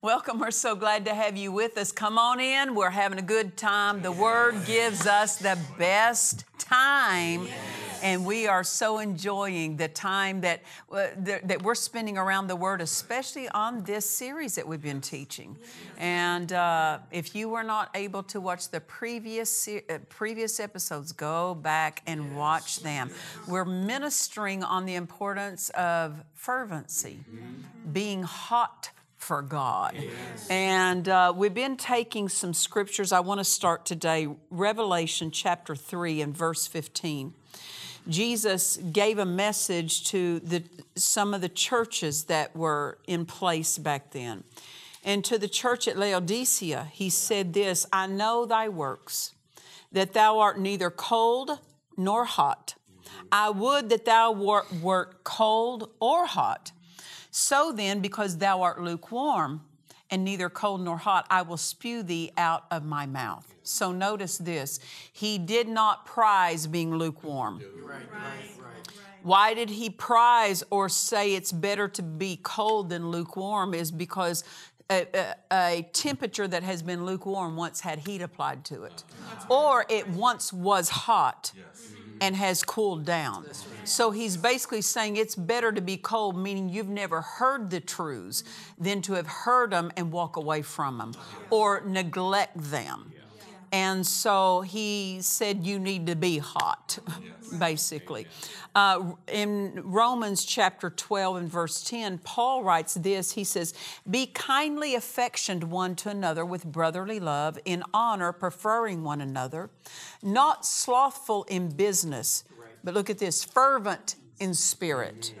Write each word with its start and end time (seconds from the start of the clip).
Welcome. 0.00 0.38
We're 0.38 0.52
so 0.52 0.76
glad 0.76 1.06
to 1.06 1.12
have 1.12 1.36
you 1.36 1.50
with 1.50 1.76
us. 1.76 1.90
Come 1.90 2.18
on 2.18 2.38
in. 2.38 2.76
We're 2.76 2.88
having 2.88 3.18
a 3.18 3.22
good 3.22 3.56
time. 3.56 4.00
The 4.00 4.12
Word 4.12 4.64
gives 4.64 5.08
us 5.08 5.38
the 5.38 5.58
best 5.76 6.44
time. 6.56 7.48
And 8.00 8.24
we 8.24 8.46
are 8.46 8.62
so 8.62 9.00
enjoying 9.00 9.76
the 9.76 9.88
time 9.88 10.42
that, 10.42 10.62
uh, 10.92 11.08
that, 11.16 11.48
that 11.48 11.62
we're 11.64 11.74
spending 11.74 12.16
around 12.16 12.46
the 12.46 12.54
Word, 12.54 12.80
especially 12.80 13.48
on 13.48 13.82
this 13.82 14.08
series 14.08 14.54
that 14.54 14.68
we've 14.68 14.80
been 14.80 15.00
teaching. 15.00 15.56
And 15.96 16.52
uh, 16.52 17.00
if 17.10 17.34
you 17.34 17.48
were 17.48 17.64
not 17.64 17.90
able 17.96 18.22
to 18.22 18.40
watch 18.40 18.68
the 18.68 18.80
previous, 18.80 19.50
se- 19.50 19.82
uh, 19.90 19.98
previous 20.08 20.60
episodes, 20.60 21.10
go 21.10 21.56
back 21.56 22.02
and 22.06 22.36
watch 22.36 22.78
them. 22.84 23.10
We're 23.48 23.64
ministering 23.64 24.62
on 24.62 24.86
the 24.86 24.94
importance 24.94 25.70
of 25.70 26.22
fervency, 26.36 27.18
being 27.92 28.22
hot 28.22 28.90
for 29.18 29.42
God. 29.42 29.94
And 30.48 31.08
uh, 31.08 31.34
we've 31.36 31.52
been 31.52 31.76
taking 31.76 32.28
some 32.28 32.54
scriptures. 32.54 33.12
I 33.12 33.20
want 33.20 33.40
to 33.40 33.44
start 33.44 33.84
today, 33.84 34.28
Revelation 34.50 35.30
chapter 35.30 35.76
3 35.76 36.22
and 36.22 36.34
verse 36.34 36.66
15. 36.66 37.34
Jesus 38.08 38.78
gave 38.78 39.18
a 39.18 39.26
message 39.26 40.06
to 40.06 40.40
the, 40.40 40.62
some 40.94 41.34
of 41.34 41.42
the 41.42 41.48
churches 41.48 42.24
that 42.24 42.56
were 42.56 42.98
in 43.06 43.26
place 43.26 43.76
back 43.76 44.12
then. 44.12 44.44
And 45.04 45.24
to 45.26 45.36
the 45.36 45.48
church 45.48 45.86
at 45.86 45.98
Laodicea, 45.98 46.88
he 46.92 47.10
said 47.10 47.52
this 47.52 47.86
I 47.92 48.06
know 48.06 48.46
thy 48.46 48.68
works, 48.68 49.34
that 49.92 50.14
thou 50.14 50.38
art 50.38 50.58
neither 50.58 50.90
cold 50.90 51.58
nor 51.96 52.24
hot. 52.24 52.76
I 53.30 53.50
would 53.50 53.90
that 53.90 54.04
thou 54.04 54.32
wert, 54.32 54.72
wert 54.72 55.24
cold 55.24 55.90
or 56.00 56.26
hot. 56.26 56.72
So 57.30 57.72
then, 57.72 58.00
because 58.00 58.38
thou 58.38 58.62
art 58.62 58.80
lukewarm 58.80 59.62
and 60.10 60.24
neither 60.24 60.48
cold 60.48 60.80
nor 60.80 60.96
hot, 60.96 61.26
I 61.30 61.42
will 61.42 61.56
spew 61.56 62.02
thee 62.02 62.32
out 62.36 62.64
of 62.70 62.84
my 62.84 63.06
mouth. 63.06 63.54
So 63.62 63.92
notice 63.92 64.38
this 64.38 64.80
He 65.12 65.38
did 65.38 65.68
not 65.68 66.06
prize 66.06 66.66
being 66.66 66.94
lukewarm. 66.94 67.60
Why 69.22 69.52
did 69.52 69.70
he 69.70 69.90
prize 69.90 70.62
or 70.70 70.88
say 70.88 71.34
it's 71.34 71.52
better 71.52 71.88
to 71.88 72.02
be 72.02 72.38
cold 72.42 72.88
than 72.88 73.10
lukewarm? 73.10 73.74
Is 73.74 73.90
because 73.90 74.44
a, 74.90 75.06
a, 75.12 75.34
a 75.52 75.90
temperature 75.92 76.48
that 76.48 76.62
has 76.62 76.82
been 76.82 77.04
lukewarm 77.04 77.56
once 77.56 77.80
had 77.80 77.98
heat 77.98 78.22
applied 78.22 78.64
to 78.66 78.84
it, 78.84 79.04
or 79.50 79.84
it 79.90 80.08
once 80.08 80.52
was 80.52 80.88
hot 80.88 81.52
and 82.20 82.36
has 82.36 82.62
cooled 82.62 83.04
down. 83.04 83.46
So 83.84 84.10
he's 84.10 84.36
basically 84.36 84.82
saying 84.82 85.16
it's 85.16 85.34
better 85.34 85.72
to 85.72 85.80
be 85.80 85.96
cold, 85.96 86.36
meaning 86.36 86.68
you've 86.68 86.88
never 86.88 87.20
heard 87.20 87.70
the 87.70 87.80
truths, 87.80 88.44
than 88.78 89.02
to 89.02 89.14
have 89.14 89.26
heard 89.26 89.70
them 89.70 89.90
and 89.96 90.12
walk 90.12 90.36
away 90.36 90.62
from 90.62 90.98
them 90.98 91.14
or 91.50 91.82
neglect 91.86 92.56
them. 92.56 93.12
And 93.72 94.06
so 94.06 94.62
he 94.62 95.18
said, 95.20 95.64
You 95.64 95.78
need 95.78 96.06
to 96.06 96.16
be 96.16 96.38
hot, 96.38 96.98
basically. 97.58 98.26
Uh, 98.74 99.12
in 99.30 99.80
Romans 99.84 100.44
chapter 100.44 100.90
12 100.90 101.36
and 101.36 101.48
verse 101.48 101.82
10, 101.84 102.18
Paul 102.18 102.62
writes 102.62 102.94
this 102.94 103.32
He 103.32 103.44
says, 103.44 103.74
Be 104.08 104.26
kindly 104.26 104.94
affectioned 104.94 105.64
one 105.64 105.96
to 105.96 106.08
another 106.08 106.44
with 106.44 106.64
brotherly 106.64 107.20
love, 107.20 107.58
in 107.64 107.82
honor, 107.92 108.32
preferring 108.32 109.04
one 109.04 109.20
another, 109.20 109.70
not 110.22 110.64
slothful 110.64 111.44
in 111.44 111.68
business, 111.68 112.44
but 112.82 112.94
look 112.94 113.10
at 113.10 113.18
this 113.18 113.44
fervent 113.44 114.16
in 114.40 114.54
spirit. 114.54 115.34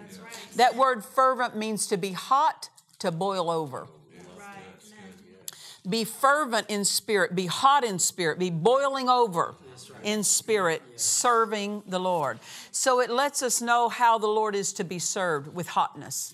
That 0.56 0.76
word 0.76 1.04
fervent 1.04 1.56
means 1.56 1.86
to 1.86 1.96
be 1.96 2.12
hot, 2.12 2.68
to 2.98 3.10
boil 3.10 3.50
over. 3.50 3.88
Be 5.88 6.04
fervent 6.04 6.68
in 6.68 6.84
spirit, 6.84 7.34
be 7.34 7.46
hot 7.46 7.84
in 7.84 7.98
spirit, 7.98 8.38
be 8.38 8.50
boiling 8.50 9.08
over 9.08 9.54
in 10.02 10.22
spirit, 10.22 10.82
serving 10.96 11.82
the 11.86 11.98
Lord. 11.98 12.38
So 12.70 13.00
it 13.00 13.10
lets 13.10 13.42
us 13.42 13.60
know 13.60 13.88
how 13.88 14.18
the 14.18 14.26
Lord 14.26 14.54
is 14.54 14.72
to 14.74 14.84
be 14.84 14.98
served 14.98 15.54
with 15.54 15.68
hotness. 15.68 16.32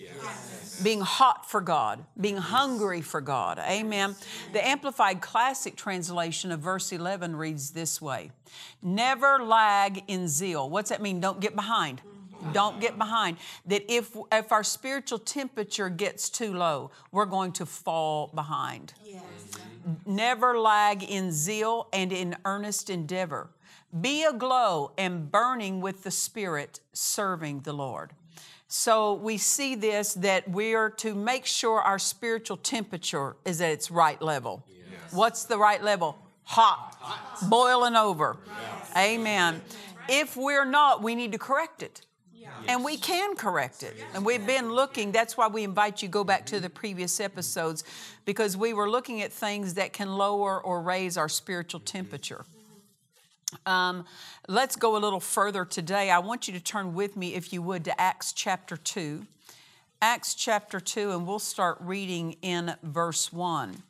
Being 0.82 1.00
hot 1.00 1.48
for 1.48 1.60
God, 1.60 2.04
being 2.20 2.36
hungry 2.36 3.00
for 3.00 3.20
God. 3.20 3.58
Amen. 3.58 4.16
The 4.52 4.66
Amplified 4.66 5.20
Classic 5.20 5.76
translation 5.76 6.50
of 6.52 6.60
verse 6.60 6.92
11 6.92 7.36
reads 7.36 7.70
this 7.70 8.00
way 8.00 8.30
Never 8.82 9.42
lag 9.42 10.02
in 10.08 10.28
zeal. 10.28 10.68
What's 10.68 10.90
that 10.90 11.02
mean? 11.02 11.20
Don't 11.20 11.40
get 11.40 11.54
behind. 11.54 12.00
Don't 12.52 12.80
get 12.80 12.98
behind. 12.98 13.38
That 13.66 13.90
if 13.92 14.16
if 14.32 14.52
our 14.52 14.64
spiritual 14.64 15.18
temperature 15.18 15.88
gets 15.88 16.28
too 16.28 16.52
low, 16.52 16.90
we're 17.12 17.26
going 17.26 17.52
to 17.52 17.66
fall 17.66 18.30
behind. 18.34 18.94
Yes. 19.04 19.22
Never 20.06 20.58
lag 20.58 21.02
in 21.02 21.32
zeal 21.32 21.88
and 21.92 22.12
in 22.12 22.36
earnest 22.44 22.90
endeavor. 22.90 23.50
Be 24.00 24.24
aglow 24.24 24.92
and 24.98 25.30
burning 25.30 25.80
with 25.80 26.02
the 26.02 26.10
Spirit, 26.10 26.80
serving 26.92 27.60
the 27.60 27.72
Lord. 27.72 28.12
So 28.66 29.14
we 29.14 29.36
see 29.38 29.76
this 29.76 30.14
that 30.14 30.50
we 30.50 30.74
are 30.74 30.90
to 30.90 31.14
make 31.14 31.46
sure 31.46 31.80
our 31.80 31.98
spiritual 31.98 32.56
temperature 32.56 33.36
is 33.44 33.60
at 33.60 33.70
its 33.70 33.90
right 33.90 34.20
level. 34.20 34.64
Yes. 34.66 35.12
What's 35.12 35.44
the 35.44 35.58
right 35.58 35.82
level? 35.82 36.18
Hot, 36.44 36.96
boiling 37.48 37.94
over. 37.94 38.36
Amen. 38.96 39.62
If 40.08 40.36
we're 40.36 40.64
not, 40.64 41.02
we 41.02 41.14
need 41.14 41.32
to 41.32 41.38
correct 41.38 41.82
it. 41.82 42.04
And 42.68 42.84
we 42.84 42.96
can 42.96 43.36
correct 43.36 43.82
it. 43.82 43.94
And 44.14 44.24
we've 44.24 44.46
been 44.46 44.72
looking, 44.72 45.12
that's 45.12 45.36
why 45.36 45.48
we 45.48 45.64
invite 45.64 46.02
you 46.02 46.08
go 46.08 46.24
back 46.24 46.46
to 46.46 46.60
the 46.60 46.70
previous 46.70 47.20
episodes, 47.20 47.84
because 48.24 48.56
we 48.56 48.72
were 48.72 48.88
looking 48.88 49.20
at 49.22 49.32
things 49.32 49.74
that 49.74 49.92
can 49.92 50.16
lower 50.16 50.60
or 50.60 50.80
raise 50.80 51.16
our 51.16 51.28
spiritual 51.28 51.80
temperature. 51.80 52.44
Um, 53.66 54.04
let's 54.48 54.76
go 54.76 54.96
a 54.96 54.98
little 54.98 55.20
further 55.20 55.64
today. 55.64 56.10
I 56.10 56.18
want 56.18 56.48
you 56.48 56.54
to 56.54 56.60
turn 56.60 56.94
with 56.94 57.16
me, 57.16 57.34
if 57.34 57.52
you 57.52 57.62
would, 57.62 57.84
to 57.84 58.00
Acts 58.00 58.32
chapter 58.32 58.76
2. 58.76 59.26
Acts 60.02 60.34
chapter 60.34 60.80
2, 60.80 61.12
and 61.12 61.26
we'll 61.26 61.38
start 61.38 61.78
reading 61.80 62.36
in 62.42 62.74
verse 62.82 63.32
1. 63.32 63.82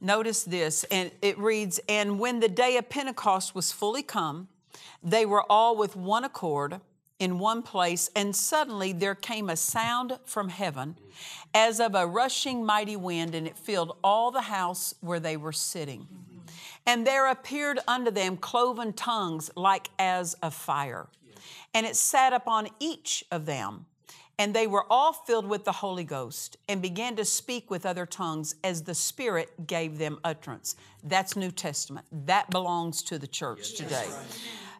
Notice 0.00 0.42
this, 0.44 0.84
and 0.84 1.10
it 1.22 1.38
reads 1.38 1.80
And 1.88 2.18
when 2.18 2.40
the 2.40 2.48
day 2.48 2.76
of 2.76 2.88
Pentecost 2.88 3.54
was 3.54 3.72
fully 3.72 4.02
come, 4.02 4.48
they 5.02 5.24
were 5.26 5.44
all 5.50 5.76
with 5.76 5.96
one 5.96 6.24
accord 6.24 6.80
in 7.18 7.38
one 7.38 7.62
place, 7.62 8.10
and 8.16 8.34
suddenly 8.34 8.92
there 8.92 9.14
came 9.14 9.48
a 9.48 9.56
sound 9.56 10.18
from 10.24 10.48
heaven 10.48 10.96
as 11.54 11.80
of 11.80 11.94
a 11.94 12.06
rushing 12.06 12.64
mighty 12.64 12.96
wind, 12.96 13.34
and 13.34 13.46
it 13.46 13.56
filled 13.56 13.96
all 14.02 14.30
the 14.30 14.42
house 14.42 14.94
where 15.00 15.20
they 15.20 15.36
were 15.36 15.52
sitting. 15.52 16.06
And 16.86 17.06
there 17.06 17.28
appeared 17.28 17.78
unto 17.86 18.10
them 18.10 18.36
cloven 18.36 18.92
tongues 18.92 19.50
like 19.56 19.90
as 19.98 20.34
of 20.34 20.54
fire, 20.54 21.06
and 21.72 21.86
it 21.86 21.96
sat 21.96 22.32
upon 22.32 22.68
each 22.80 23.24
of 23.30 23.46
them. 23.46 23.86
And 24.38 24.54
they 24.54 24.66
were 24.66 24.86
all 24.90 25.12
filled 25.12 25.46
with 25.46 25.64
the 25.64 25.72
Holy 25.72 26.04
Ghost 26.04 26.56
and 26.68 26.82
began 26.82 27.14
to 27.16 27.24
speak 27.24 27.70
with 27.70 27.86
other 27.86 28.06
tongues 28.06 28.56
as 28.64 28.82
the 28.82 28.94
Spirit 28.94 29.66
gave 29.68 29.98
them 29.98 30.18
utterance. 30.24 30.74
That's 31.04 31.36
New 31.36 31.52
Testament. 31.52 32.06
That 32.10 32.50
belongs 32.50 33.02
to 33.04 33.18
the 33.18 33.26
church 33.26 33.74
today. 33.74 34.08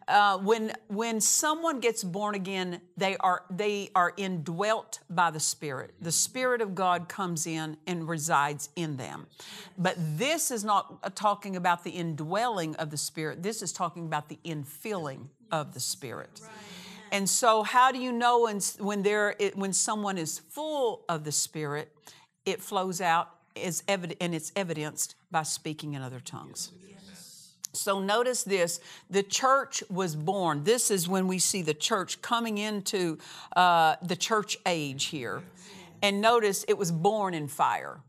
Uh, 0.08 0.38
when 0.38 0.72
when 0.88 1.20
someone 1.20 1.80
gets 1.80 2.02
born 2.02 2.34
again, 2.34 2.80
they 2.96 3.16
are 3.18 3.44
they 3.50 3.90
are 3.94 4.12
indwelt 4.16 5.00
by 5.08 5.30
the 5.30 5.40
Spirit. 5.40 5.92
The 6.00 6.12
Spirit 6.12 6.60
of 6.60 6.74
God 6.74 7.08
comes 7.08 7.46
in 7.46 7.76
and 7.86 8.08
resides 8.08 8.68
in 8.76 8.96
them. 8.96 9.26
But 9.78 9.96
this 9.98 10.50
is 10.50 10.64
not 10.64 10.98
uh, 11.02 11.10
talking 11.14 11.56
about 11.56 11.84
the 11.84 11.90
indwelling 11.90 12.74
of 12.76 12.90
the 12.90 12.96
Spirit. 12.96 13.42
This 13.42 13.62
is 13.62 13.72
talking 13.72 14.06
about 14.06 14.28
the 14.28 14.38
infilling 14.44 15.28
of 15.50 15.74
the 15.74 15.80
Spirit. 15.80 16.40
And 17.12 17.28
so, 17.28 17.62
how 17.62 17.92
do 17.92 17.98
you 17.98 18.10
know 18.10 18.40
when, 18.44 18.58
when, 18.78 19.02
there, 19.02 19.34
when 19.54 19.74
someone 19.74 20.16
is 20.16 20.38
full 20.38 21.04
of 21.10 21.24
the 21.24 21.32
Spirit? 21.32 21.94
It 22.46 22.62
flows 22.62 23.02
out 23.02 23.28
is 23.54 23.82
evident, 23.88 24.18
and 24.20 24.34
it's 24.34 24.52
evidenced 24.56 25.14
by 25.30 25.42
speaking 25.42 25.94
in 25.94 26.02
other 26.02 26.20
tongues. 26.20 26.72
So 27.72 28.00
notice 28.00 28.44
this 28.44 28.80
the 29.10 29.22
church 29.22 29.82
was 29.88 30.14
born. 30.14 30.64
This 30.64 30.90
is 30.90 31.08
when 31.08 31.26
we 31.26 31.38
see 31.38 31.62
the 31.62 31.74
church 31.74 32.20
coming 32.20 32.58
into 32.58 33.18
uh, 33.56 33.96
the 34.02 34.16
church 34.16 34.58
age 34.66 35.06
here. 35.06 35.42
And 36.02 36.20
notice 36.20 36.64
it 36.68 36.76
was 36.76 36.90
born 36.90 37.32
in 37.32 37.48
fire. 37.48 38.00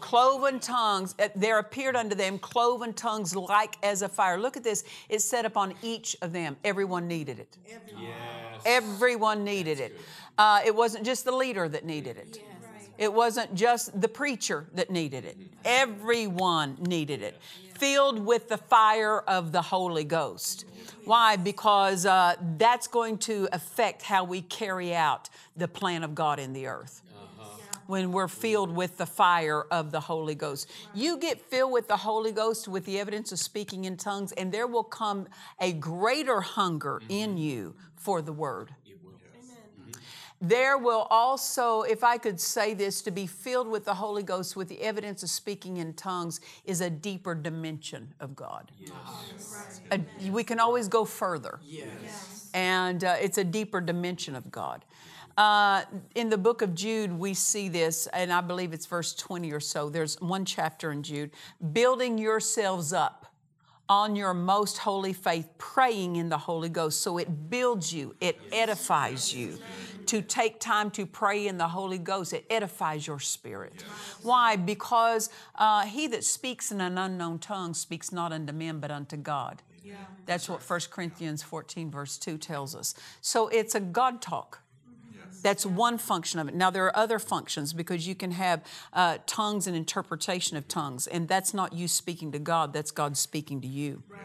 Cloven 0.00 0.60
tongues, 0.60 1.14
uh, 1.18 1.28
there 1.34 1.58
appeared 1.58 1.96
unto 1.96 2.14
them 2.14 2.38
cloven 2.38 2.92
tongues 2.92 3.34
like 3.34 3.76
as 3.82 4.02
a 4.02 4.08
fire. 4.08 4.38
Look 4.38 4.56
at 4.56 4.62
this. 4.62 4.84
It's 5.08 5.24
set 5.24 5.44
upon 5.44 5.74
each 5.82 6.16
of 6.22 6.32
them. 6.32 6.56
Everyone 6.64 7.08
needed 7.08 7.40
it. 7.40 7.56
Yes. 7.66 8.62
Everyone 8.64 9.42
needed 9.42 9.80
it. 9.80 9.98
Uh, 10.38 10.60
it 10.64 10.74
wasn't 10.74 11.04
just 11.04 11.24
the 11.24 11.32
leader 11.32 11.68
that 11.68 11.84
needed 11.84 12.16
it. 12.18 12.40
It 12.98 13.12
wasn't 13.12 13.54
just 13.54 14.00
the 14.00 14.08
preacher 14.08 14.66
that 14.74 14.90
needed 14.90 15.24
it, 15.24 15.36
everyone 15.64 16.76
needed 16.80 17.22
it. 17.22 17.40
Filled 17.74 18.24
with 18.24 18.48
the 18.48 18.56
fire 18.56 19.20
of 19.20 19.52
the 19.52 19.60
Holy 19.60 20.04
Ghost. 20.04 20.64
Why? 21.04 21.36
Because 21.36 22.06
uh, 22.06 22.36
that's 22.56 22.86
going 22.86 23.18
to 23.18 23.48
affect 23.52 24.00
how 24.02 24.24
we 24.24 24.40
carry 24.40 24.94
out 24.94 25.28
the 25.56 25.68
plan 25.68 26.02
of 26.02 26.14
God 26.14 26.38
in 26.38 26.54
the 26.54 26.66
earth 26.66 27.02
when 27.86 28.12
we're 28.12 28.28
filled 28.28 28.74
with 28.74 28.96
the 28.98 29.06
fire 29.06 29.62
of 29.70 29.92
the 29.92 30.00
Holy 30.00 30.34
Ghost. 30.34 30.70
You 30.94 31.18
get 31.18 31.40
filled 31.40 31.72
with 31.72 31.88
the 31.88 31.96
Holy 31.96 32.32
Ghost 32.32 32.68
with 32.68 32.84
the 32.84 32.98
evidence 32.98 33.32
of 33.32 33.38
speaking 33.38 33.84
in 33.84 33.96
tongues, 33.96 34.32
and 34.32 34.52
there 34.52 34.66
will 34.66 34.84
come 34.84 35.28
a 35.60 35.72
greater 35.72 36.40
hunger 36.40 37.00
in 37.08 37.38
you 37.38 37.74
for 37.94 38.22
the 38.22 38.32
word. 38.32 38.74
There 40.40 40.76
will 40.76 41.06
also, 41.10 41.82
if 41.82 42.04
I 42.04 42.18
could 42.18 42.38
say 42.38 42.74
this, 42.74 43.00
to 43.02 43.10
be 43.10 43.26
filled 43.26 43.68
with 43.68 43.84
the 43.84 43.94
Holy 43.94 44.22
Ghost 44.22 44.54
with 44.54 44.68
the 44.68 44.80
evidence 44.82 45.22
of 45.22 45.30
speaking 45.30 45.78
in 45.78 45.94
tongues 45.94 46.40
is 46.64 46.82
a 46.82 46.90
deeper 46.90 47.34
dimension 47.34 48.12
of 48.20 48.36
God. 48.36 48.70
Yes. 48.78 49.80
A, 49.90 50.00
we 50.30 50.44
can 50.44 50.60
always 50.60 50.88
go 50.88 51.04
further. 51.04 51.58
Yes. 51.64 52.50
And 52.52 53.02
uh, 53.02 53.16
it's 53.20 53.38
a 53.38 53.44
deeper 53.44 53.80
dimension 53.80 54.36
of 54.36 54.50
God. 54.50 54.84
Uh, 55.38 55.82
in 56.14 56.30
the 56.30 56.38
book 56.38 56.62
of 56.62 56.74
Jude, 56.74 57.12
we 57.12 57.34
see 57.34 57.68
this, 57.68 58.06
and 58.08 58.32
I 58.32 58.40
believe 58.40 58.72
it's 58.72 58.86
verse 58.86 59.14
20 59.14 59.52
or 59.52 59.60
so. 59.60 59.90
There's 59.90 60.20
one 60.20 60.44
chapter 60.44 60.92
in 60.92 61.02
Jude 61.02 61.30
building 61.72 62.18
yourselves 62.18 62.92
up 62.92 63.26
on 63.88 64.16
your 64.16 64.34
most 64.34 64.78
holy 64.78 65.12
faith, 65.12 65.48
praying 65.58 66.16
in 66.16 66.28
the 66.28 66.38
Holy 66.38 66.68
Ghost. 66.68 67.02
So 67.02 67.18
it 67.18 67.50
builds 67.50 67.92
you, 67.92 68.14
it 68.20 68.38
edifies 68.50 69.32
you 69.32 69.58
to 70.06 70.22
take 70.22 70.60
time 70.60 70.90
to 70.92 71.06
pray 71.06 71.46
in 71.46 71.58
the 71.58 71.68
Holy 71.68 71.98
Ghost. 71.98 72.32
It 72.32 72.44
edifies 72.50 73.06
your 73.06 73.20
spirit. 73.20 73.74
Yes. 73.76 73.86
Why? 74.22 74.56
Because 74.56 75.30
uh, 75.54 75.86
he 75.86 76.06
that 76.08 76.24
speaks 76.24 76.72
in 76.72 76.80
an 76.80 76.98
unknown 76.98 77.38
tongue 77.38 77.74
speaks 77.74 78.12
not 78.12 78.32
unto 78.32 78.52
men, 78.52 78.80
but 78.80 78.90
unto 78.90 79.16
God. 79.16 79.62
Yeah. 79.84 79.94
That's 80.26 80.48
what 80.48 80.68
1 80.68 80.80
Corinthians 80.90 81.42
14, 81.42 81.90
verse 81.90 82.18
2 82.18 82.38
tells 82.38 82.74
us. 82.74 82.94
So 83.20 83.48
it's 83.48 83.74
a 83.74 83.80
God 83.80 84.20
talk. 84.20 84.60
That's 85.42 85.64
one 85.64 85.98
function 85.98 86.40
of 86.40 86.48
it. 86.48 86.54
Now, 86.54 86.70
there 86.70 86.86
are 86.86 86.96
other 86.96 87.20
functions 87.20 87.72
because 87.72 88.08
you 88.08 88.16
can 88.16 88.32
have 88.32 88.64
uh, 88.92 89.18
tongues 89.26 89.68
and 89.68 89.76
interpretation 89.76 90.56
of 90.56 90.66
tongues, 90.66 91.06
and 91.06 91.28
that's 91.28 91.54
not 91.54 91.72
you 91.72 91.86
speaking 91.86 92.32
to 92.32 92.40
God, 92.40 92.72
that's 92.72 92.90
God 92.90 93.16
speaking 93.16 93.60
to 93.60 93.68
you. 93.68 94.02
Right. 94.08 94.20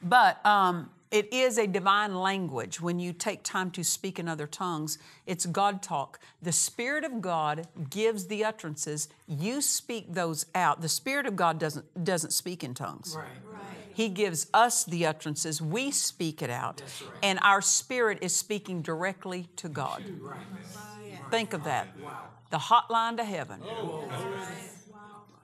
But 0.00 0.44
um, 0.46 0.90
it 1.10 1.32
is 1.32 1.58
a 1.58 1.66
divine 1.66 2.14
language. 2.14 2.80
When 2.80 2.98
you 2.98 3.12
take 3.12 3.42
time 3.42 3.70
to 3.72 3.84
speak 3.84 4.18
in 4.18 4.28
other 4.28 4.46
tongues, 4.46 4.98
it's 5.26 5.46
God 5.46 5.82
talk. 5.82 6.20
The 6.42 6.52
Spirit 6.52 7.04
of 7.04 7.20
God 7.20 7.66
gives 7.88 8.26
the 8.26 8.44
utterances. 8.44 9.08
You 9.26 9.60
speak 9.60 10.12
those 10.12 10.46
out. 10.54 10.82
The 10.82 10.88
Spirit 10.88 11.26
of 11.26 11.34
God 11.36 11.58
doesn't, 11.58 12.04
doesn't 12.04 12.32
speak 12.32 12.62
in 12.62 12.74
tongues. 12.74 13.14
Right. 13.16 13.26
right. 13.50 13.62
He 13.94 14.08
gives 14.08 14.48
us 14.54 14.84
the 14.84 15.06
utterances. 15.06 15.60
We 15.60 15.90
speak 15.90 16.42
it 16.42 16.50
out. 16.50 16.82
Right. 16.82 17.18
And 17.22 17.38
our 17.42 17.60
spirit 17.60 18.18
is 18.20 18.34
speaking 18.34 18.80
directly 18.80 19.48
to 19.56 19.68
God. 19.68 20.04
Right. 20.20 20.38
Think 21.30 21.52
of 21.52 21.64
that. 21.64 21.88
Wow. 22.00 22.24
The 22.50 22.58
hotline 22.58 23.16
to 23.16 23.24
heaven. 23.24 23.60
Oh. 23.64 24.08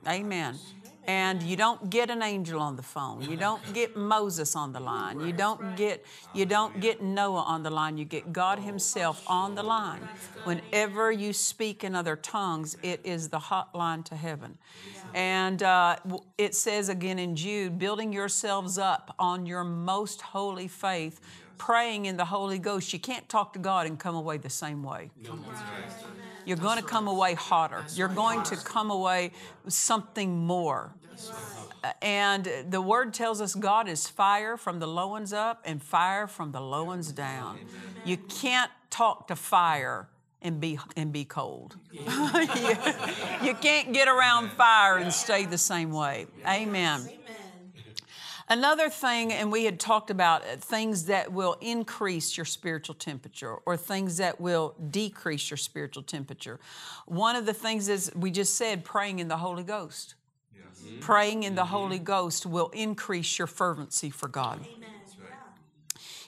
Amen. 0.07 0.57
And 1.07 1.43
you 1.43 1.55
don't 1.55 1.89
get 1.89 2.09
an 2.09 2.21
angel 2.21 2.59
on 2.59 2.75
the 2.75 2.81
phone. 2.81 3.21
You 3.21 3.37
don't 3.37 3.61
get 3.73 3.95
Moses 3.95 4.55
on 4.55 4.73
the 4.73 4.79
line. 4.79 5.19
You 5.19 5.33
don't 5.33 5.75
get 5.75 6.05
you 6.33 6.45
don't 6.45 6.79
get 6.79 7.01
Noah 7.01 7.41
on 7.41 7.63
the 7.63 7.69
line. 7.69 7.97
You 7.97 8.05
get 8.05 8.33
God 8.33 8.59
himself 8.59 9.23
on 9.27 9.55
the 9.55 9.63
line. 9.63 10.01
Whenever 10.43 11.11
you 11.11 11.33
speak 11.33 11.83
in 11.83 11.95
other 11.95 12.15
tongues, 12.15 12.75
it 12.81 13.01
is 13.03 13.29
the 13.29 13.39
hotline 13.39 14.03
to 14.05 14.15
heaven. 14.15 14.57
And 15.13 15.63
uh, 15.63 15.97
it 16.37 16.55
says 16.55 16.89
again 16.89 17.19
in 17.19 17.35
Jude, 17.35 17.77
building 17.79 18.11
yourselves 18.11 18.77
up 18.77 19.13
on 19.19 19.45
your 19.45 19.63
most 19.63 20.21
holy 20.21 20.67
faith, 20.67 21.21
praying 21.57 22.05
in 22.05 22.17
the 22.17 22.25
Holy 22.25 22.59
Ghost. 22.59 22.91
You 22.93 22.99
can't 22.99 23.27
talk 23.29 23.53
to 23.53 23.59
God 23.59 23.87
and 23.87 23.99
come 23.99 24.15
away 24.15 24.37
the 24.37 24.49
same 24.49 24.83
way. 24.83 25.11
You're 26.45 26.57
going 26.57 26.77
to 26.77 26.83
come 26.83 27.07
away 27.07 27.33
hotter. 27.33 27.83
You're 27.93 28.07
going 28.07 28.43
to 28.43 28.55
come 28.55 28.91
away 28.91 29.31
something 29.67 30.45
more. 30.45 30.93
And 32.01 32.49
the 32.69 32.81
word 32.81 33.13
tells 33.13 33.41
us 33.41 33.53
God 33.53 33.87
is 33.87 34.07
fire 34.07 34.57
from 34.57 34.79
the 34.79 34.87
low 34.87 35.07
ones 35.07 35.33
up 35.33 35.61
and 35.65 35.81
fire 35.81 36.27
from 36.27 36.51
the 36.51 36.61
low 36.61 36.83
ones 36.83 37.11
down. 37.11 37.59
You 38.03 38.17
can't 38.17 38.71
talk 38.89 39.27
to 39.27 39.35
fire 39.35 40.07
and 40.41 40.59
be 40.59 40.79
and 40.95 41.11
be 41.11 41.25
cold. 41.25 41.75
you, 41.91 42.01
you 43.43 43.53
can't 43.55 43.93
get 43.93 44.07
around 44.07 44.51
fire 44.51 44.97
and 44.97 45.11
stay 45.11 45.45
the 45.45 45.57
same 45.57 45.91
way. 45.91 46.27
Amen. 46.47 47.09
Another 48.47 48.89
thing, 48.89 49.33
and 49.33 49.51
we 49.51 49.65
had 49.65 49.79
talked 49.79 50.11
about 50.11 50.43
uh, 50.43 50.57
things 50.57 51.05
that 51.05 51.31
will 51.31 51.57
increase 51.61 52.37
your 52.37 52.45
spiritual 52.45 52.93
temperature 52.93 53.55
or 53.65 53.75
things 53.75 54.17
that 54.17 54.39
will 54.39 54.75
decrease 54.91 55.49
your 55.49 55.57
spiritual 55.57 56.03
temperature. 56.03 56.59
One 57.07 57.35
of 57.35 57.45
the 57.45 57.53
things 57.53 57.89
is 57.89 58.11
we 58.15 58.29
just 58.29 58.55
said 58.55 58.83
praying 58.83 59.19
in 59.19 59.27
the 59.27 59.37
Holy 59.37 59.63
Ghost. 59.63 60.15
Yes. 60.53 60.83
Mm-hmm. 60.83 60.99
Praying 60.99 61.43
in 61.43 61.55
the 61.55 61.63
mm-hmm. 61.63 61.71
Holy 61.71 61.99
Ghost 61.99 62.45
will 62.45 62.69
increase 62.69 63.39
your 63.39 63.47
fervency 63.47 64.11
for 64.11 64.27
God. 64.27 64.59
Amen. 64.75 64.89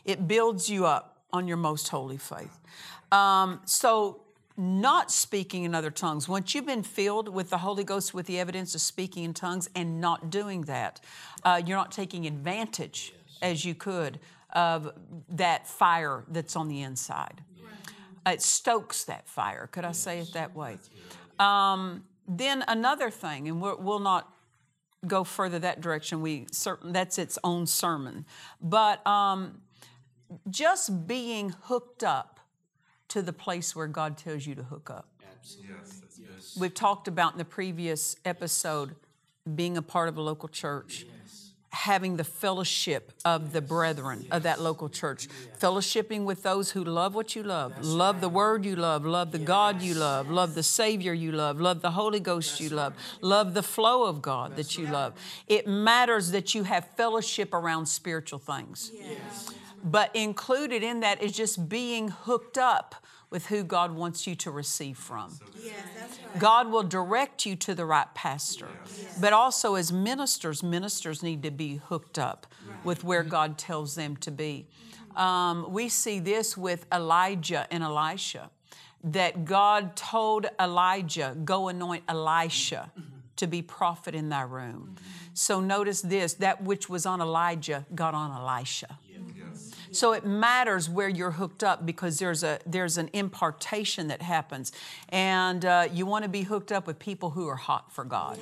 It 0.07 0.25
builds 0.25 0.69
you 0.69 0.85
up 0.85 1.17
on 1.33 1.47
your 1.49 1.57
most 1.57 1.89
holy 1.89 2.17
faith. 2.17 2.57
Um, 3.11 3.59
so 3.65 4.21
not 4.57 5.11
speaking 5.11 5.63
in 5.63 5.75
other 5.75 5.91
tongues, 5.91 6.27
once 6.27 6.55
you've 6.55 6.65
been 6.65 6.83
filled 6.83 7.29
with 7.29 7.51
the 7.51 7.59
Holy 7.59 7.83
Ghost 7.83 8.13
with 8.13 8.25
the 8.25 8.39
evidence 8.39 8.73
of 8.73 8.81
speaking 8.81 9.23
in 9.23 9.33
tongues 9.33 9.69
and 9.75 10.01
not 10.01 10.31
doing 10.31 10.61
that, 10.63 10.99
uh, 11.43 11.61
you're 11.63 11.77
not 11.77 11.91
taking 11.91 12.25
advantage 12.25 13.13
as 13.41 13.63
you 13.63 13.75
could 13.75 14.19
of 14.53 14.91
that 15.29 15.67
fire 15.67 16.23
that's 16.29 16.55
on 16.55 16.67
the 16.67 16.81
inside. 16.81 17.41
It 18.25 18.41
stokes 18.41 19.03
that 19.05 19.27
fire. 19.27 19.67
Could 19.71 19.85
I 19.85 19.91
say 19.91 20.19
it 20.19 20.33
that 20.33 20.55
way? 20.55 20.79
Um, 21.39 22.03
then 22.27 22.63
another 22.67 23.09
thing, 23.09 23.47
and 23.47 23.61
we 23.61 23.73
will 23.75 23.99
not 23.99 24.33
go 25.05 25.23
further 25.23 25.59
that 25.59 25.79
direction. 25.81 26.21
We 26.21 26.47
certain 26.51 26.91
that's 26.91 27.17
its 27.17 27.37
own 27.43 27.67
sermon, 27.67 28.25
but 28.61 29.05
um, 29.05 29.61
just 30.49 31.07
being 31.07 31.53
hooked 31.63 32.03
up 32.03 32.36
to 33.09 33.21
the 33.21 33.33
place 33.33 33.75
where 33.75 33.87
God 33.87 34.17
tells 34.17 34.45
you 34.45 34.55
to 34.55 34.63
hook 34.63 34.89
up. 34.89 35.07
Absolutely. 35.39 35.75
Yes, 35.75 36.01
yes. 36.19 36.57
We've 36.59 36.73
talked 36.73 37.07
about 37.07 37.33
in 37.33 37.37
the 37.37 37.45
previous 37.45 38.15
episode 38.25 38.95
being 39.55 39.77
a 39.77 39.81
part 39.81 40.09
of 40.09 40.17
a 40.17 40.21
local 40.21 40.49
church. 40.49 41.05
Yes. 41.07 41.13
Having 41.71 42.15
the 42.17 42.23
fellowship 42.23 43.11
of 43.23 43.53
the 43.53 43.61
brethren 43.61 44.25
of 44.31 44.43
that 44.43 44.59
local 44.59 44.89
church, 44.89 45.27
fellowshipping 45.59 46.23
with 46.23 46.41
those 46.41 46.71
who 46.71 46.83
love 46.83 47.13
what 47.13 47.35
you 47.35 47.43
love, 47.43 47.73
That's 47.75 47.87
love 47.87 48.15
right. 48.15 48.21
the 48.21 48.29
word 48.29 48.65
you 48.65 48.75
love, 48.75 49.05
love 49.05 49.31
the 49.31 49.37
God 49.37 49.81
you 49.81 49.93
love, 49.93 50.29
love 50.29 50.55
the 50.55 50.63
Savior 50.63 51.13
you 51.13 51.31
love, 51.33 51.61
love 51.61 51.81
the 51.81 51.91
Holy 51.91 52.19
Ghost 52.19 52.51
That's 52.51 52.61
you 52.61 52.69
love, 52.69 52.93
right. 52.93 53.23
love 53.23 53.53
the 53.53 53.61
flow 53.61 54.03
of 54.05 54.21
God 54.21 54.55
That's 54.55 54.69
that 54.69 54.77
you 54.81 54.85
right. 54.85 54.93
love. 54.93 55.13
It 55.45 55.67
matters 55.67 56.31
that 56.31 56.55
you 56.55 56.63
have 56.63 56.87
fellowship 56.95 57.53
around 57.53 57.85
spiritual 57.85 58.39
things. 58.39 58.91
Yes. 59.77 59.85
But 59.85 60.15
included 60.15 60.83
in 60.83 61.01
that 61.01 61.21
is 61.21 61.31
just 61.31 61.69
being 61.69 62.09
hooked 62.09 62.57
up 62.57 62.95
with 63.29 63.47
who 63.47 63.63
God 63.63 63.91
wants 63.91 64.25
you 64.25 64.35
to 64.35 64.51
receive 64.51 64.97
from. 64.97 65.37
Yes, 65.61 65.75
right. 66.07 66.39
God 66.39 66.71
will 66.71 66.83
direct 66.83 67.45
you 67.45 67.55
to 67.57 67.75
the 67.75 67.85
right 67.85 68.13
pastor. 68.13 68.67
Yes. 68.85 69.17
But 69.19 69.33
also, 69.33 69.75
as 69.75 69.91
ministers, 69.91 70.63
ministers 70.63 71.21
need 71.21 71.43
to 71.43 71.51
be 71.51 71.77
hooked 71.77 72.17
up 72.17 72.47
right. 72.67 72.85
with 72.85 73.03
where 73.03 73.21
mm-hmm. 73.21 73.29
God 73.29 73.57
tells 73.57 73.95
them 73.95 74.15
to 74.17 74.31
be. 74.31 74.67
Mm-hmm. 75.11 75.17
Um, 75.17 75.73
we 75.73 75.89
see 75.89 76.19
this 76.19 76.55
with 76.55 76.85
Elijah 76.93 77.67
and 77.69 77.83
Elisha, 77.83 78.49
that 79.03 79.45
God 79.45 79.95
told 79.95 80.47
Elijah, 80.59 81.35
Go 81.43 81.67
anoint 81.67 82.03
Elisha 82.07 82.91
to 83.35 83.47
be 83.47 83.61
prophet 83.61 84.15
in 84.15 84.29
thy 84.29 84.41
room. 84.41 84.95
Mm-hmm. 84.95 85.27
So 85.33 85.59
notice 85.59 86.01
this 86.01 86.33
that 86.35 86.63
which 86.63 86.89
was 86.89 87.05
on 87.05 87.21
Elijah 87.21 87.85
got 87.93 88.13
on 88.13 88.31
Elisha. 88.31 88.97
So 89.97 90.13
it 90.13 90.27
matters 90.27 90.87
where 90.87 91.09
you're 91.09 91.31
hooked 91.31 91.63
up 91.63 91.83
because 91.83 92.19
there's 92.19 92.43
a 92.43 92.59
there's 92.67 92.99
an 92.99 93.09
impartation 93.13 94.09
that 94.09 94.21
happens, 94.21 94.71
and 95.09 95.65
uh, 95.65 95.87
you 95.91 96.05
want 96.05 96.21
to 96.21 96.29
be 96.29 96.43
hooked 96.43 96.71
up 96.71 96.85
with 96.85 96.99
people 96.99 97.31
who 97.31 97.47
are 97.47 97.55
hot 97.55 97.91
for 97.91 98.03
God. 98.03 98.37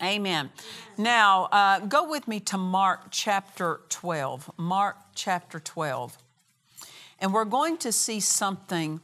Amen. 0.00 0.50
Now, 0.96 1.46
uh, 1.46 1.80
go 1.80 2.08
with 2.08 2.28
me 2.28 2.38
to 2.40 2.56
Mark 2.56 3.08
chapter 3.10 3.80
12. 3.88 4.52
Mark 4.56 4.96
chapter 5.16 5.58
12. 5.58 6.16
And 7.18 7.34
we're 7.34 7.44
going 7.44 7.76
to 7.78 7.90
see 7.90 8.20
something 8.20 9.00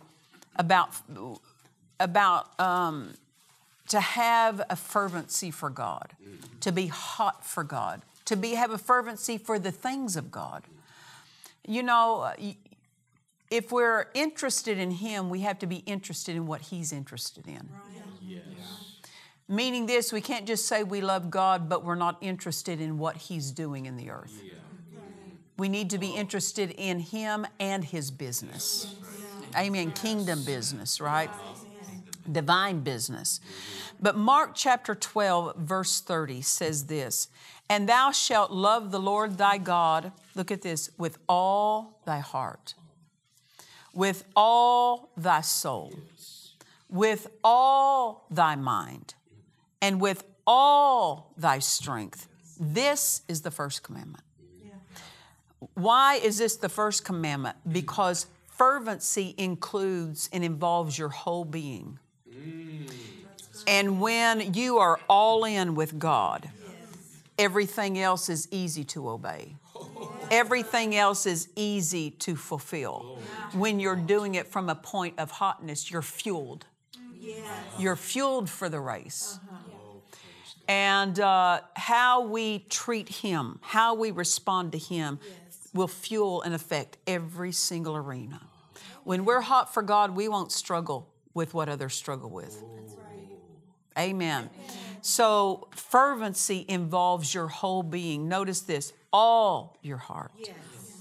about, 0.54 0.90
about 1.98 2.60
um, 2.60 3.14
to 3.88 3.98
have 3.98 4.62
a 4.70 4.76
fervency 4.76 5.50
for 5.50 5.70
God, 5.70 6.12
to 6.60 6.70
be 6.70 6.86
hot 6.86 7.44
for 7.44 7.64
God, 7.64 8.02
to 8.26 8.36
be, 8.36 8.54
have 8.54 8.70
a 8.70 8.78
fervency 8.78 9.36
for 9.36 9.58
the 9.58 9.72
things 9.72 10.14
of 10.14 10.30
God. 10.30 10.62
You 11.66 11.82
know, 11.82 12.20
uh, 12.20 12.34
if 13.50 13.72
we're 13.72 14.06
interested 14.14 14.78
in 14.78 14.90
Him, 14.90 15.30
we 15.30 15.40
have 15.40 15.58
to 15.60 15.66
be 15.66 15.76
interested 15.86 16.36
in 16.36 16.46
what 16.46 16.60
He's 16.60 16.92
interested 16.92 17.46
in. 17.46 17.68
Yes, 18.26 18.46
Meaning 19.48 19.86
this, 19.86 20.12
we 20.12 20.20
can't 20.20 20.46
just 20.46 20.66
say 20.66 20.82
we 20.82 21.00
love 21.00 21.30
God, 21.30 21.68
but 21.68 21.84
we're 21.84 21.94
not 21.94 22.16
interested 22.20 22.80
in 22.80 22.98
what 22.98 23.16
He's 23.16 23.50
doing 23.50 23.86
in 23.86 23.96
the 23.96 24.10
earth. 24.10 24.42
We 25.56 25.68
need 25.68 25.90
to 25.90 25.98
be 25.98 26.08
interested 26.08 26.70
in 26.76 26.98
Him 26.98 27.46
and 27.60 27.84
His 27.84 28.10
business. 28.10 28.94
Amen. 29.56 29.92
Kingdom 29.92 30.42
business, 30.44 31.00
right? 31.00 31.30
Divine 32.30 32.80
business. 32.80 33.40
But 34.00 34.16
Mark 34.16 34.52
chapter 34.54 34.94
12, 34.94 35.56
verse 35.56 36.00
30 36.00 36.42
says 36.42 36.86
this 36.86 37.28
And 37.70 37.88
thou 37.88 38.10
shalt 38.10 38.50
love 38.50 38.90
the 38.90 38.98
Lord 38.98 39.38
thy 39.38 39.58
God, 39.58 40.12
look 40.34 40.50
at 40.50 40.62
this, 40.62 40.90
with 40.98 41.18
all 41.28 42.00
thy 42.04 42.20
heart, 42.20 42.74
with 43.92 44.24
all 44.34 45.10
thy 45.16 45.40
soul, 45.40 45.92
with 46.88 47.26
all 47.42 48.26
thy 48.30 48.56
mind 48.56 49.14
and 49.80 50.00
with 50.00 50.24
all 50.46 51.32
thy 51.36 51.58
strength. 51.58 52.28
This 52.58 53.22
is 53.28 53.42
the 53.42 53.50
first 53.50 53.82
commandment. 53.82 54.24
Why 55.74 56.16
is 56.16 56.38
this 56.38 56.56
the 56.56 56.68
first 56.68 57.04
commandment? 57.04 57.56
Because 57.70 58.26
fervency 58.46 59.34
includes 59.38 60.28
and 60.32 60.44
involves 60.44 60.98
your 60.98 61.08
whole 61.08 61.44
being. 61.44 61.98
And 63.66 64.00
when 64.00 64.54
you 64.54 64.78
are 64.78 65.00
all 65.08 65.44
in 65.44 65.74
with 65.74 65.98
God, 65.98 66.50
everything 67.38 67.98
else 67.98 68.28
is 68.28 68.46
easy 68.50 68.84
to 68.84 69.08
obey. 69.08 69.56
Everything 70.30 70.94
else 70.94 71.26
is 71.26 71.48
easy 71.56 72.10
to 72.10 72.36
fulfill. 72.36 73.18
When 73.52 73.80
you're 73.80 73.96
doing 73.96 74.34
it 74.34 74.48
from 74.48 74.68
a 74.68 74.74
point 74.74 75.18
of 75.18 75.30
hotness, 75.30 75.90
you're 75.90 76.02
fueled. 76.02 76.66
You're 77.78 77.96
fueled 77.96 78.50
for 78.50 78.68
the 78.68 78.80
race 78.80 79.38
and 80.68 81.18
uh, 81.20 81.60
how 81.74 82.22
we 82.22 82.60
treat 82.70 83.08
Him, 83.08 83.58
how 83.62 83.94
we 83.94 84.10
respond 84.10 84.72
to 84.72 84.78
Him, 84.78 85.18
will 85.72 85.88
fuel 85.88 86.42
and 86.42 86.54
affect 86.54 86.96
every 87.06 87.52
single 87.52 87.96
arena. 87.96 88.40
When 89.02 89.24
we're 89.24 89.40
hot 89.40 89.74
for 89.74 89.82
God, 89.82 90.16
we 90.16 90.28
won't 90.28 90.52
struggle 90.52 91.08
with 91.34 91.52
what 91.52 91.68
others 91.68 91.94
struggle 91.94 92.30
with. 92.30 92.62
Amen. 93.98 94.50
Amen. 94.50 94.50
So, 95.06 95.68
fervency 95.76 96.64
involves 96.66 97.34
your 97.34 97.48
whole 97.48 97.82
being. 97.82 98.26
Notice 98.26 98.62
this 98.62 98.94
all 99.12 99.76
your 99.82 99.98
heart, 99.98 100.32
yes. 100.38 100.56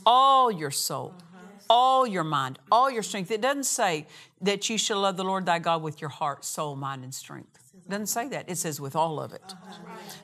all 0.05 0.51
your 0.51 0.71
soul, 0.71 1.13
uh-huh. 1.17 1.39
all 1.69 2.05
your 2.05 2.25
mind, 2.25 2.59
all 2.69 2.91
your 2.91 3.01
strength. 3.01 3.31
It 3.31 3.39
doesn't 3.39 3.63
say 3.63 4.05
that 4.41 4.69
you 4.69 4.77
shall 4.77 4.99
love 4.99 5.15
the 5.15 5.23
Lord 5.23 5.45
thy 5.45 5.59
God 5.59 5.81
with 5.81 6.01
your 6.01 6.09
heart, 6.09 6.43
soul, 6.43 6.75
mind, 6.75 7.05
and 7.05 7.15
strength. 7.15 7.57
It 7.73 7.89
doesn't 7.89 8.07
say 8.07 8.27
that. 8.27 8.49
It 8.49 8.57
says 8.57 8.81
with 8.81 8.93
all 8.93 9.21
of 9.21 9.31
it. 9.31 9.41
Uh-huh. 9.47 9.73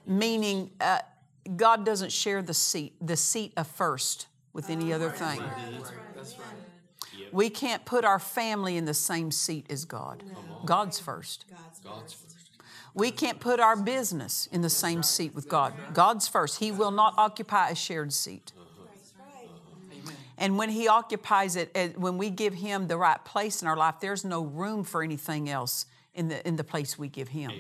Meaning, 0.06 0.72
uh, 0.82 1.00
God 1.56 1.86
doesn't 1.86 2.12
share 2.12 2.42
the 2.42 2.54
seat, 2.54 2.96
the 3.00 3.16
seat 3.16 3.54
of 3.56 3.66
first 3.66 4.28
with 4.52 4.70
any 4.70 4.92
other 4.92 5.10
thing. 5.10 5.42
That's 6.14 6.38
right. 6.38 7.32
We 7.32 7.50
can't 7.50 7.86
put 7.86 8.04
our 8.04 8.20
family 8.20 8.76
in 8.76 8.84
the 8.84 8.94
same 8.94 9.32
seat 9.32 9.68
as 9.70 9.86
God. 9.86 10.24
God's 10.66 11.00
first. 11.00 11.46
God's 11.82 12.12
first. 12.12 12.29
We 13.00 13.12
can't 13.12 13.40
put 13.40 13.60
our 13.60 13.76
business 13.76 14.48
in 14.52 14.62
the 14.62 14.70
same 14.70 15.04
seat 15.04 15.34
with 15.34 15.48
God. 15.48 15.74
God's 15.94 16.28
first. 16.28 16.60
He 16.60 16.72
will 16.72 16.92
not 16.92 17.14
occupy 17.18 17.70
a 17.70 17.76
shared 17.76 18.14
seat. 18.14 18.52
And 20.38 20.58
when 20.58 20.70
He 20.70 20.88
occupies 20.88 21.56
it, 21.56 21.98
when 21.98 22.18
we 22.18 22.30
give 22.30 22.54
Him 22.54 22.88
the 22.88 22.98
right 22.98 23.24
place 23.26 23.62
in 23.62 23.68
our 23.68 23.76
life, 23.76 23.96
there's 24.00 24.24
no 24.24 24.44
room 24.44 24.84
for 24.84 25.04
anything 25.04 25.50
else 25.50 25.86
in 26.14 26.30
the, 26.30 26.48
in 26.48 26.56
the 26.56 26.64
place 26.64 26.98
we 26.98 27.10
give 27.10 27.30
Him. 27.30 27.52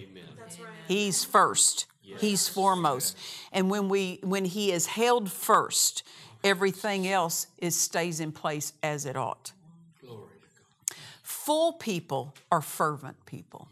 He's 0.88 1.24
first. 1.24 1.88
He's 2.02 2.48
foremost. 2.48 3.18
And 3.52 3.70
when 3.70 3.90
we 3.90 4.20
when 4.24 4.46
He 4.46 4.72
is 4.72 4.88
held 4.88 5.32
first, 5.32 6.04
everything 6.44 7.08
else 7.08 7.48
is 7.58 7.76
stays 7.76 8.20
in 8.20 8.32
place 8.32 8.74
as 8.82 9.06
it 9.06 9.16
ought. 9.16 9.52
Full 11.22 11.74
people 11.74 12.34
are 12.52 12.62
fervent 12.62 13.26
people. 13.26 13.68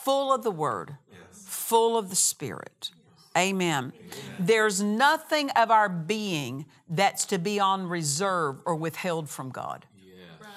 Yeah. 0.00 0.04
Full 0.04 0.32
of 0.32 0.42
the 0.42 0.50
Word, 0.50 0.96
yes. 1.10 1.44
full 1.46 1.96
of 1.96 2.10
the 2.10 2.16
Spirit. 2.16 2.90
Amen. 3.36 3.92
Amen. 3.94 4.10
There's 4.40 4.82
nothing 4.82 5.50
of 5.50 5.70
our 5.70 5.88
being 5.88 6.66
that's 6.88 7.26
to 7.26 7.38
be 7.38 7.60
on 7.60 7.86
reserve 7.86 8.60
or 8.64 8.74
withheld 8.74 9.28
from 9.28 9.50
God. 9.50 9.86
Yeah. 9.96 10.24
Right. 10.40 10.50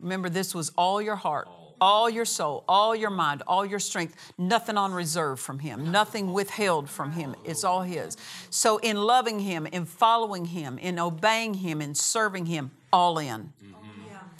Remember, 0.00 0.30
this 0.30 0.54
was 0.54 0.70
all 0.78 1.02
your 1.02 1.16
heart, 1.16 1.48
all 1.80 2.08
your 2.08 2.24
soul, 2.24 2.64
all 2.68 2.96
your 2.96 3.10
mind, 3.10 3.42
all 3.46 3.66
your 3.66 3.78
strength, 3.80 4.32
nothing 4.38 4.78
on 4.78 4.92
reserve 4.92 5.40
from 5.40 5.58
Him, 5.58 5.92
nothing 5.92 6.32
withheld 6.32 6.88
from 6.88 7.12
Him. 7.12 7.34
It's 7.44 7.64
all 7.64 7.82
His. 7.82 8.16
So, 8.50 8.78
in 8.78 8.96
loving 8.96 9.40
Him, 9.40 9.66
in 9.66 9.84
following 9.84 10.46
Him, 10.46 10.78
in 10.78 10.98
obeying 10.98 11.54
Him, 11.54 11.82
in 11.82 11.94
serving 11.94 12.46
Him, 12.46 12.70
all 12.92 13.18
in. 13.18 13.52
Mm-hmm. 13.62 13.74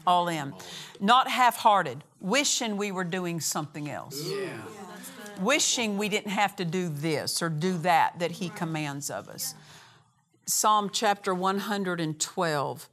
All 0.07 0.29
in. 0.29 0.55
Not 1.01 1.29
half 1.29 1.57
hearted, 1.57 2.03
wishing 2.21 2.77
we 2.77 2.93
were 2.93 3.05
doing 3.05 3.41
something 3.41 3.89
else. 3.89 4.23
Yeah. 4.25 4.59
Wishing 5.41 5.99
we 5.99 6.09
didn't 6.09 6.33
have 6.33 6.57
to 6.57 6.65
do 6.65 6.89
this 6.89 7.43
or 7.43 7.49
do 7.49 7.79
that 7.79 8.19
that 8.19 8.33
He 8.33 8.49
commands 8.49 9.11
of 9.11 9.29
us. 9.29 9.55
Psalm 10.47 10.91
chapter 10.93 11.35
112 11.35 12.89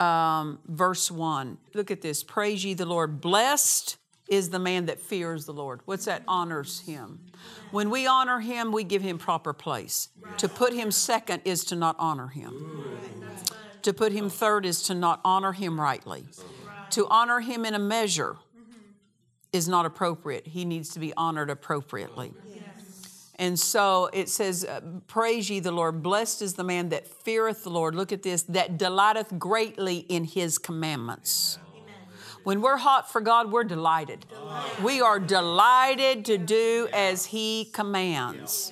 um, 0.00 0.58
verse 0.66 1.10
1. 1.10 1.58
Look 1.74 1.90
at 1.90 2.02
this. 2.02 2.22
Praise 2.22 2.64
ye 2.64 2.74
the 2.74 2.86
Lord. 2.86 3.20
Blessed 3.20 3.96
is 4.28 4.50
the 4.50 4.58
man 4.58 4.86
that 4.86 5.00
fears 5.00 5.44
the 5.44 5.52
Lord. 5.52 5.80
What's 5.84 6.06
that? 6.06 6.22
Honors 6.26 6.80
him. 6.80 7.20
When 7.70 7.90
we 7.90 8.06
honor 8.06 8.40
him, 8.40 8.72
we 8.72 8.84
give 8.84 9.02
him 9.02 9.18
proper 9.18 9.52
place. 9.52 10.08
To 10.38 10.48
put 10.48 10.72
him 10.72 10.90
second 10.90 11.42
is 11.44 11.64
to 11.66 11.76
not 11.76 11.96
honor 11.98 12.28
him. 12.28 12.84
To 13.82 13.92
put 13.92 14.12
him 14.12 14.30
third 14.30 14.64
is 14.64 14.82
to 14.84 14.94
not 14.94 15.20
honor 15.24 15.52
him 15.52 15.78
rightly. 15.78 16.24
To 16.90 17.06
honor 17.08 17.40
him 17.40 17.64
in 17.64 17.74
a 17.74 17.78
measure 17.78 18.36
is 19.54 19.68
not 19.68 19.86
appropriate. 19.86 20.46
He 20.46 20.64
needs 20.64 20.90
to 20.90 20.98
be 20.98 21.14
honored 21.16 21.48
appropriately. 21.48 22.32
And 23.36 23.58
so 23.58 24.10
it 24.12 24.28
says, 24.28 24.64
uh, 24.64 24.80
Praise 25.08 25.50
ye 25.50 25.58
the 25.60 25.72
Lord. 25.72 26.02
Blessed 26.02 26.42
is 26.42 26.54
the 26.54 26.64
man 26.64 26.90
that 26.90 27.08
feareth 27.08 27.64
the 27.64 27.70
Lord. 27.70 27.94
Look 27.94 28.12
at 28.12 28.22
this, 28.22 28.42
that 28.44 28.78
delighteth 28.78 29.38
greatly 29.38 29.98
in 29.98 30.24
his 30.24 30.58
commandments. 30.58 31.58
When 32.44 32.60
we're 32.60 32.76
hot 32.76 33.10
for 33.10 33.20
God, 33.20 33.50
we're 33.50 33.64
delighted. 33.64 34.26
We 34.82 35.00
are 35.00 35.18
delighted 35.18 36.26
to 36.26 36.36
do 36.36 36.88
as 36.92 37.24
He 37.24 37.70
commands. 37.72 38.70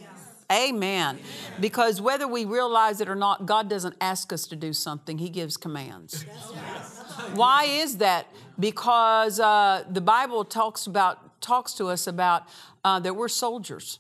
Amen. 0.53 1.19
Because 1.59 1.99
whether 1.99 2.29
we 2.29 2.45
realize 2.45 3.01
it 3.01 3.09
or 3.09 3.15
not, 3.15 3.47
God 3.47 3.71
doesn't 3.71 3.97
ask 3.99 4.31
us 4.31 4.47
to 4.49 4.57
do 4.57 4.75
something, 4.75 5.17
He 5.17 5.31
gives 5.31 5.57
commands. 5.57 6.27
Why 7.35 7.65
is 7.65 7.99
that? 7.99 8.27
Because 8.59 9.41
uh, 9.41 9.85
the 9.89 10.01
Bible 10.01 10.45
talks 10.45 10.87
about 10.87 11.41
talks 11.41 11.75
to 11.75 11.89
us 11.89 12.07
about 12.07 12.45
uh, 12.85 13.01
that 13.01 13.15
we're 13.15 13.29
soldiers. 13.29 13.99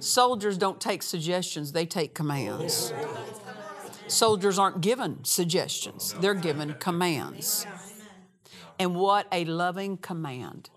Soldiers 0.00 0.56
don't 0.56 0.80
take 0.80 1.02
suggestions, 1.02 1.72
they 1.72 1.84
take 1.84 2.14
commands. 2.14 2.92
Soldiers 4.08 4.58
aren't 4.58 4.80
given 4.80 5.22
suggestions, 5.24 6.14
they're 6.20 6.34
given 6.34 6.74
commands. 6.80 7.66
And 8.78 8.94
what 8.94 9.26
a 9.30 9.44
loving 9.44 9.98
command. 9.98 10.70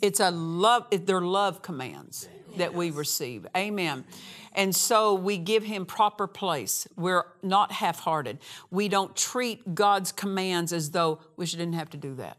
It's 0.00 0.18
a 0.18 0.30
love, 0.30 0.86
they're 0.90 1.20
love 1.20 1.60
commands 1.60 2.28
that 2.56 2.74
we 2.74 2.90
receive. 2.90 3.46
Amen. 3.56 4.04
And 4.54 4.74
so 4.74 5.14
we 5.14 5.38
give 5.38 5.64
him 5.64 5.86
proper 5.86 6.26
place. 6.26 6.86
We're 6.96 7.24
not 7.42 7.72
half 7.72 8.00
hearted. 8.00 8.38
We 8.70 8.88
don't 8.88 9.16
treat 9.16 9.74
God's 9.74 10.12
commands 10.12 10.72
as 10.72 10.90
though 10.90 11.20
we 11.36 11.46
didn't 11.46 11.72
have 11.72 11.90
to 11.90 11.96
do 11.96 12.14
that. 12.16 12.38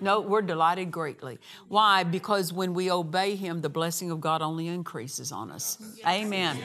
No, 0.00 0.20
we're 0.20 0.42
delighted 0.42 0.90
greatly. 0.90 1.38
Why? 1.68 2.02
Because 2.02 2.52
when 2.52 2.74
we 2.74 2.90
obey 2.90 3.36
Him, 3.36 3.60
the 3.60 3.68
blessing 3.68 4.10
of 4.10 4.20
God 4.20 4.42
only 4.42 4.66
increases 4.66 5.30
on 5.30 5.52
us. 5.52 5.78
Amen. 6.06 6.58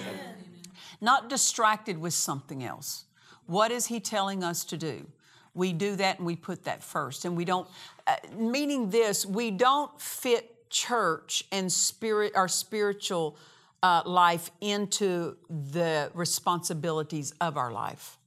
not 1.01 1.29
distracted 1.29 1.99
with 1.99 2.15
something 2.15 2.63
else. 2.63 3.05
What 3.45 3.71
is 3.71 3.85
He 3.85 3.99
telling 3.99 4.43
us 4.43 4.65
to 4.65 4.77
do? 4.77 5.05
We 5.53 5.71
do 5.71 5.95
that 5.97 6.17
and 6.17 6.25
we 6.25 6.35
put 6.35 6.63
that 6.63 6.83
first. 6.83 7.25
And 7.25 7.37
we 7.37 7.45
don't, 7.45 7.67
uh, 8.07 8.15
meaning 8.35 8.89
this, 8.89 9.23
we 9.25 9.51
don't 9.51 9.99
fit 10.01 10.69
church 10.71 11.45
and 11.51 11.71
spirit, 11.71 12.35
our 12.35 12.47
spiritual 12.47 13.37
uh, 13.83 14.01
life 14.05 14.51
into 14.61 15.37
the 15.49 16.11
responsibilities 16.13 17.33
of 17.39 17.57
our 17.57 17.71
life, 17.71 18.17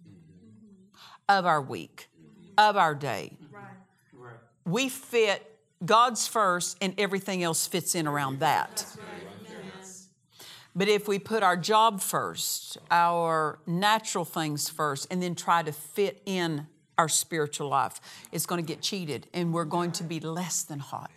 of 1.28 1.47
our 1.47 1.61
week, 1.61 2.09
of 2.57 2.76
our 2.76 2.95
day. 2.95 3.37
We 4.64 4.88
fit 4.88 5.47
God's 5.85 6.26
first, 6.26 6.76
and 6.80 6.95
everything 6.99 7.42
else 7.42 7.66
fits 7.66 7.95
in 7.95 8.07
around 8.07 8.40
that. 8.40 8.87
But 10.75 10.88
if 10.88 11.09
we 11.09 11.19
put 11.19 11.42
our 11.42 11.57
job 11.57 12.00
first, 12.00 12.78
our 12.90 13.59
natural 13.66 14.25
things 14.25 14.69
first, 14.69 15.09
and 15.11 15.23
then 15.23 15.35
try 15.35 15.62
to 15.62 15.73
fit 15.73 16.23
in 16.26 16.69
our 16.97 17.09
spiritual 17.09 17.69
life, 17.69 18.00
it's 18.30 18.47
going 18.47 18.62
to 18.62 18.66
get 18.66 18.83
cheated 18.83 19.26
and 19.33 19.52
we're 19.52 19.64
going 19.64 19.90
to 19.92 20.04
be 20.04 20.21
less 20.21 20.62
than 20.62 20.78
hot. 20.78 21.11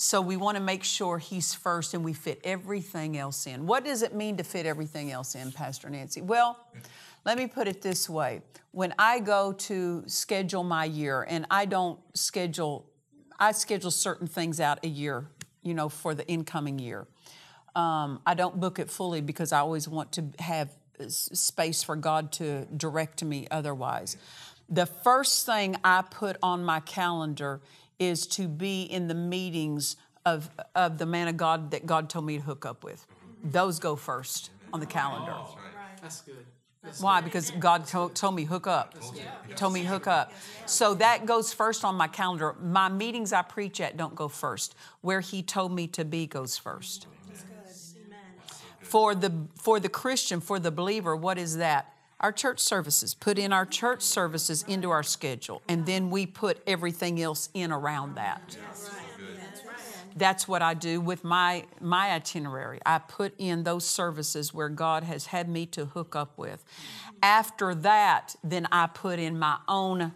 So 0.00 0.20
we 0.20 0.36
want 0.36 0.56
to 0.56 0.62
make 0.62 0.84
sure 0.84 1.18
He's 1.18 1.52
first 1.52 1.92
and 1.92 2.04
we 2.04 2.12
fit 2.12 2.40
everything 2.44 3.18
else 3.18 3.48
in. 3.48 3.66
What 3.66 3.84
does 3.84 4.02
it 4.02 4.14
mean 4.14 4.36
to 4.36 4.44
fit 4.44 4.64
everything 4.64 5.10
else 5.10 5.34
in, 5.34 5.50
Pastor 5.50 5.90
Nancy? 5.90 6.22
Well, 6.22 6.56
let 7.24 7.36
me 7.36 7.48
put 7.48 7.66
it 7.66 7.82
this 7.82 8.08
way. 8.08 8.42
When 8.70 8.94
I 8.96 9.18
go 9.18 9.52
to 9.52 10.04
schedule 10.06 10.62
my 10.62 10.84
year, 10.84 11.26
and 11.28 11.46
I 11.50 11.64
don't 11.64 11.98
schedule, 12.14 12.86
I 13.40 13.50
schedule 13.50 13.90
certain 13.90 14.28
things 14.28 14.60
out 14.60 14.78
a 14.84 14.88
year, 14.88 15.26
you 15.64 15.74
know, 15.74 15.88
for 15.88 16.14
the 16.14 16.24
incoming 16.28 16.78
year. 16.78 17.08
Um, 17.74 18.20
I 18.24 18.34
don't 18.34 18.60
book 18.60 18.78
it 18.78 18.88
fully 18.90 19.20
because 19.20 19.50
I 19.50 19.58
always 19.58 19.88
want 19.88 20.12
to 20.12 20.26
have 20.38 20.70
space 21.08 21.82
for 21.82 21.96
God 21.96 22.30
to 22.32 22.66
direct 22.66 23.24
me 23.24 23.48
otherwise. 23.50 24.16
The 24.68 24.86
first 24.86 25.44
thing 25.44 25.74
I 25.82 26.02
put 26.02 26.36
on 26.40 26.64
my 26.64 26.78
calendar 26.78 27.62
is 27.98 28.26
to 28.28 28.48
be 28.48 28.82
in 28.82 29.08
the 29.08 29.14
meetings 29.14 29.96
of, 30.24 30.50
of 30.74 30.98
the 30.98 31.06
man 31.06 31.28
of 31.28 31.36
God 31.36 31.70
that 31.70 31.86
God 31.86 32.08
told 32.08 32.26
me 32.26 32.36
to 32.36 32.42
hook 32.42 32.66
up 32.66 32.84
with. 32.84 33.06
Those 33.42 33.78
go 33.78 33.96
first 33.96 34.50
on 34.72 34.80
the 34.80 34.86
calendar. 34.86 35.34
That's 36.02 36.20
good. 36.22 36.44
Why? 37.00 37.20
Because 37.20 37.50
God 37.50 37.86
told, 37.86 38.14
told 38.14 38.34
me 38.34 38.44
hook 38.44 38.66
up. 38.66 38.94
Told 39.56 39.72
me 39.72 39.82
hook 39.82 40.06
up. 40.06 40.32
So 40.66 40.94
that 40.94 41.26
goes 41.26 41.52
first 41.52 41.84
on 41.84 41.96
my 41.96 42.08
calendar. 42.08 42.54
My 42.62 42.88
meetings 42.88 43.32
I 43.32 43.42
preach 43.42 43.80
at 43.80 43.96
don't 43.96 44.14
go 44.14 44.28
first. 44.28 44.74
Where 45.00 45.20
He 45.20 45.42
told 45.42 45.72
me 45.72 45.86
to 45.88 46.04
be 46.04 46.26
goes 46.26 46.56
first. 46.56 47.06
For 48.80 49.14
the 49.14 49.32
for 49.54 49.80
the 49.80 49.90
Christian, 49.90 50.40
for 50.40 50.58
the 50.58 50.70
believer, 50.70 51.14
what 51.14 51.36
is 51.36 51.58
that? 51.58 51.92
Our 52.20 52.32
church 52.32 52.58
services. 52.58 53.14
Put 53.14 53.38
in 53.38 53.52
our 53.52 53.64
church 53.64 54.02
services 54.02 54.64
into 54.66 54.90
our 54.90 55.04
schedule, 55.04 55.62
and 55.68 55.86
then 55.86 56.10
we 56.10 56.26
put 56.26 56.60
everything 56.66 57.20
else 57.20 57.48
in 57.54 57.70
around 57.70 58.16
that. 58.16 58.56
That's 60.16 60.48
what 60.48 60.62
I 60.62 60.74
do 60.74 61.00
with 61.00 61.22
my 61.22 61.64
my 61.80 62.10
itinerary. 62.10 62.80
I 62.84 62.98
put 62.98 63.34
in 63.38 63.62
those 63.62 63.84
services 63.84 64.52
where 64.52 64.68
God 64.68 65.04
has 65.04 65.26
had 65.26 65.48
me 65.48 65.64
to 65.66 65.84
hook 65.84 66.16
up 66.16 66.36
with. 66.36 66.64
After 67.22 67.74
that, 67.76 68.34
then 68.42 68.66
I 68.72 68.88
put 68.88 69.20
in 69.20 69.38
my 69.38 69.58
own 69.68 70.12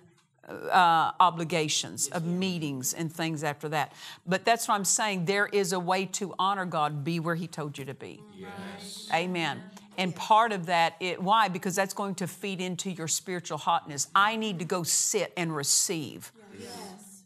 uh, 0.48 1.12
obligations 1.20 2.08
of 2.08 2.24
meetings 2.26 2.92
and 2.92 3.12
things 3.12 3.44
after 3.44 3.68
that. 3.68 3.92
But 4.26 4.44
that's 4.44 4.66
what 4.66 4.74
I'm 4.74 4.84
saying. 4.84 5.26
There 5.26 5.46
is 5.46 5.72
a 5.72 5.80
way 5.80 6.06
to 6.06 6.34
honor 6.38 6.64
God. 6.64 7.04
Be 7.04 7.20
where 7.20 7.36
He 7.36 7.46
told 7.46 7.78
you 7.78 7.84
to 7.84 7.94
be. 7.94 8.20
Yes. 8.36 9.08
Amen. 9.12 9.62
And 9.98 10.14
part 10.14 10.52
of 10.52 10.66
that, 10.66 10.96
it, 11.00 11.22
why? 11.22 11.48
Because 11.48 11.76
that's 11.76 11.94
going 11.94 12.14
to 12.16 12.26
feed 12.26 12.60
into 12.60 12.90
your 12.90 13.08
spiritual 13.08 13.58
hotness. 13.58 14.08
I 14.14 14.36
need 14.36 14.58
to 14.60 14.64
go 14.64 14.82
sit 14.82 15.32
and 15.36 15.54
receive. 15.54 16.32
Yes. 16.58 17.22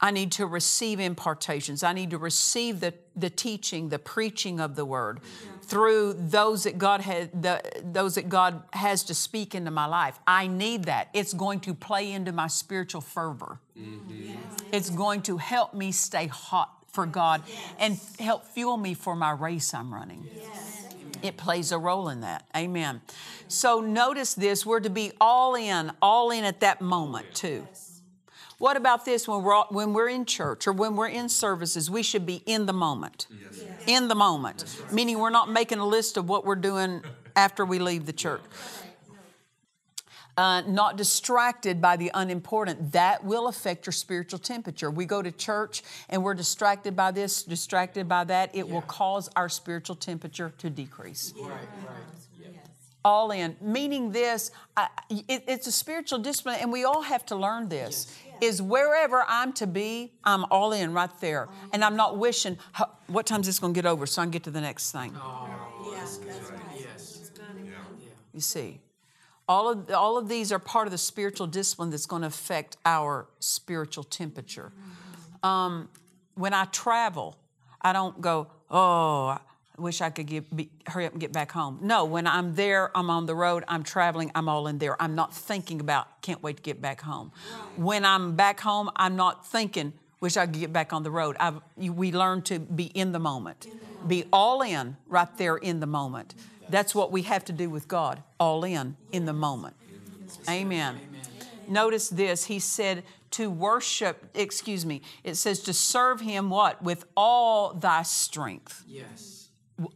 I 0.00 0.10
need 0.10 0.32
to 0.32 0.46
receive 0.46 0.98
impartations. 0.98 1.82
I 1.82 1.92
need 1.92 2.10
to 2.10 2.18
receive 2.18 2.80
the, 2.80 2.94
the 3.14 3.28
teaching, 3.28 3.90
the 3.90 3.98
preaching 3.98 4.58
of 4.58 4.74
the 4.74 4.84
word 4.84 5.20
through 5.62 6.14
those 6.14 6.64
that 6.64 6.78
God 6.78 7.02
has 7.02 7.28
the, 7.34 7.62
those 7.84 8.14
that 8.14 8.28
God 8.28 8.62
has 8.72 9.04
to 9.04 9.14
speak 9.14 9.54
into 9.54 9.70
my 9.70 9.86
life. 9.86 10.18
I 10.26 10.46
need 10.46 10.84
that. 10.84 11.08
It's 11.12 11.34
going 11.34 11.60
to 11.60 11.74
play 11.74 12.12
into 12.12 12.32
my 12.32 12.48
spiritual 12.48 13.02
fervor. 13.02 13.60
Mm-hmm. 13.78 14.28
Yes. 14.28 14.36
It's 14.72 14.90
going 14.90 15.22
to 15.22 15.36
help 15.36 15.74
me 15.74 15.92
stay 15.92 16.26
hot 16.26 16.70
for 16.88 17.06
God 17.06 17.42
yes. 17.46 17.72
and 17.78 18.00
help 18.18 18.46
fuel 18.46 18.76
me 18.76 18.94
for 18.94 19.14
my 19.14 19.30
race 19.30 19.74
I'm 19.74 19.94
running. 19.94 20.26
Yes. 20.34 20.79
It 21.22 21.36
plays 21.36 21.72
a 21.72 21.78
role 21.78 22.08
in 22.08 22.20
that. 22.20 22.46
Amen. 22.56 23.00
So 23.48 23.80
notice 23.80 24.34
this, 24.34 24.64
we're 24.64 24.80
to 24.80 24.90
be 24.90 25.12
all 25.20 25.54
in, 25.54 25.92
all 26.00 26.30
in 26.30 26.44
at 26.44 26.60
that 26.60 26.80
moment 26.80 27.34
too. 27.34 27.66
What 28.58 28.76
about 28.76 29.06
this 29.06 29.26
when 29.26 29.42
we're, 29.42 29.62
when 29.70 29.94
we're 29.94 30.10
in 30.10 30.26
church 30.26 30.66
or 30.66 30.72
when 30.72 30.94
we're 30.94 31.08
in 31.08 31.30
services? 31.30 31.90
We 31.90 32.02
should 32.02 32.26
be 32.26 32.42
in 32.44 32.66
the 32.66 32.74
moment. 32.74 33.26
Yes. 33.30 33.64
In 33.86 34.08
the 34.08 34.14
moment. 34.14 34.64
Meaning 34.92 35.18
we're 35.18 35.30
not 35.30 35.50
making 35.50 35.78
a 35.78 35.86
list 35.86 36.18
of 36.18 36.28
what 36.28 36.44
we're 36.44 36.56
doing 36.56 37.02
after 37.34 37.64
we 37.64 37.78
leave 37.78 38.04
the 38.04 38.12
church. 38.12 38.42
Uh, 40.40 40.62
not 40.62 40.96
distracted 40.96 41.82
by 41.82 41.98
the 41.98 42.10
unimportant. 42.14 42.92
That 42.92 43.22
will 43.22 43.46
affect 43.46 43.84
your 43.84 43.92
spiritual 43.92 44.38
temperature. 44.38 44.90
We 44.90 45.04
go 45.04 45.20
to 45.20 45.30
church 45.30 45.82
and 46.08 46.24
we're 46.24 46.32
distracted 46.32 46.96
by 46.96 47.10
this, 47.10 47.42
distracted 47.42 48.08
by 48.08 48.24
that. 48.24 48.48
It 48.54 48.66
yeah. 48.66 48.72
will 48.72 48.80
cause 48.80 49.28
our 49.36 49.50
spiritual 49.50 49.96
temperature 49.96 50.50
to 50.56 50.70
decrease. 50.70 51.34
Right, 51.36 51.50
right. 51.50 52.56
All 53.04 53.32
in, 53.32 53.54
meaning 53.60 54.12
this, 54.12 54.50
I, 54.78 54.88
it, 55.10 55.44
it's 55.46 55.66
a 55.66 55.72
spiritual 55.72 56.20
discipline, 56.20 56.56
and 56.62 56.72
we 56.72 56.84
all 56.84 57.02
have 57.02 57.26
to 57.26 57.36
learn 57.36 57.68
this. 57.68 58.06
Yes 58.24 58.26
is 58.40 58.62
wherever 58.62 59.22
I'm 59.28 59.52
to 59.52 59.66
be, 59.66 60.14
I'm 60.24 60.46
all 60.50 60.72
in 60.72 60.94
right 60.94 61.10
there. 61.20 61.50
And 61.74 61.84
I'm 61.84 61.94
not 61.94 62.16
wishing, 62.16 62.56
what 63.08 63.26
time's 63.26 63.46
this 63.46 63.58
going 63.58 63.74
to 63.74 63.78
get 63.78 63.84
over 63.84 64.06
so 64.06 64.22
I 64.22 64.24
can 64.24 64.30
get 64.30 64.44
to 64.44 64.50
the 64.50 64.62
next 64.62 64.92
thing? 64.92 65.12
Oh, 65.14 65.92
yes, 65.92 66.16
that's 66.16 66.50
right. 66.50 66.60
Yes. 66.74 67.30
You 68.32 68.40
see, 68.40 68.80
all 69.50 69.68
of, 69.68 69.90
all 69.90 70.16
of 70.16 70.28
these 70.28 70.52
are 70.52 70.60
part 70.60 70.86
of 70.86 70.92
the 70.92 70.98
spiritual 70.98 71.48
discipline 71.48 71.90
that's 71.90 72.06
going 72.06 72.22
to 72.22 72.28
affect 72.28 72.76
our 72.86 73.26
spiritual 73.40 74.04
temperature. 74.04 74.70
Um, 75.42 75.88
when 76.36 76.54
I 76.54 76.66
travel, 76.66 77.36
I 77.82 77.92
don't 77.92 78.20
go, 78.20 78.46
oh, 78.70 79.26
I 79.26 79.40
wish 79.76 80.00
I 80.00 80.10
could 80.10 80.26
get, 80.26 80.54
be, 80.54 80.70
hurry 80.86 81.04
up 81.04 81.12
and 81.12 81.20
get 81.20 81.32
back 81.32 81.50
home. 81.50 81.80
No, 81.82 82.04
when 82.04 82.28
I'm 82.28 82.54
there, 82.54 82.96
I'm 82.96 83.10
on 83.10 83.26
the 83.26 83.34
road, 83.34 83.64
I'm 83.66 83.82
traveling, 83.82 84.30
I'm 84.36 84.48
all 84.48 84.68
in 84.68 84.78
there. 84.78 84.94
I'm 85.02 85.16
not 85.16 85.34
thinking 85.34 85.80
about, 85.80 86.22
can't 86.22 86.40
wait 86.44 86.58
to 86.58 86.62
get 86.62 86.80
back 86.80 87.00
home. 87.00 87.32
When 87.74 88.04
I'm 88.04 88.36
back 88.36 88.60
home, 88.60 88.88
I'm 88.94 89.16
not 89.16 89.48
thinking, 89.48 89.94
wish 90.20 90.36
I 90.36 90.46
could 90.46 90.60
get 90.60 90.72
back 90.72 90.92
on 90.92 91.02
the 91.02 91.10
road. 91.10 91.36
I've, 91.40 91.60
we 91.76 92.12
learn 92.12 92.42
to 92.42 92.58
be 92.58 92.84
in 92.84 93.12
the 93.12 93.18
moment, 93.18 93.66
be 94.06 94.24
all 94.32 94.62
in 94.62 94.96
right 95.08 95.34
there 95.36 95.56
in 95.56 95.80
the 95.80 95.86
moment. 95.86 96.34
That's 96.68 96.94
what 96.94 97.10
we 97.10 97.22
have 97.22 97.44
to 97.46 97.52
do 97.52 97.68
with 97.68 97.88
God, 97.88 98.22
all 98.38 98.64
in 98.64 98.96
in 99.12 99.24
the 99.24 99.32
moment. 99.32 99.74
Amen. 100.48 101.00
Notice 101.68 102.08
this, 102.08 102.44
he 102.44 102.58
said, 102.58 103.04
to 103.32 103.48
worship, 103.48 104.28
excuse 104.34 104.84
me, 104.84 105.02
it 105.22 105.36
says 105.36 105.60
to 105.60 105.72
serve 105.72 106.20
him 106.20 106.50
what? 106.50 106.82
With 106.82 107.04
all 107.16 107.74
thy 107.74 108.02
strength. 108.02 108.84
Yes 108.88 109.40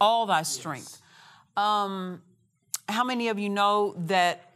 all 0.00 0.26
thy 0.26 0.42
strength. 0.42 1.00
Um, 1.56 2.22
how 2.88 3.04
many 3.04 3.28
of 3.28 3.38
you 3.38 3.48
know 3.48 3.94
that 4.06 4.50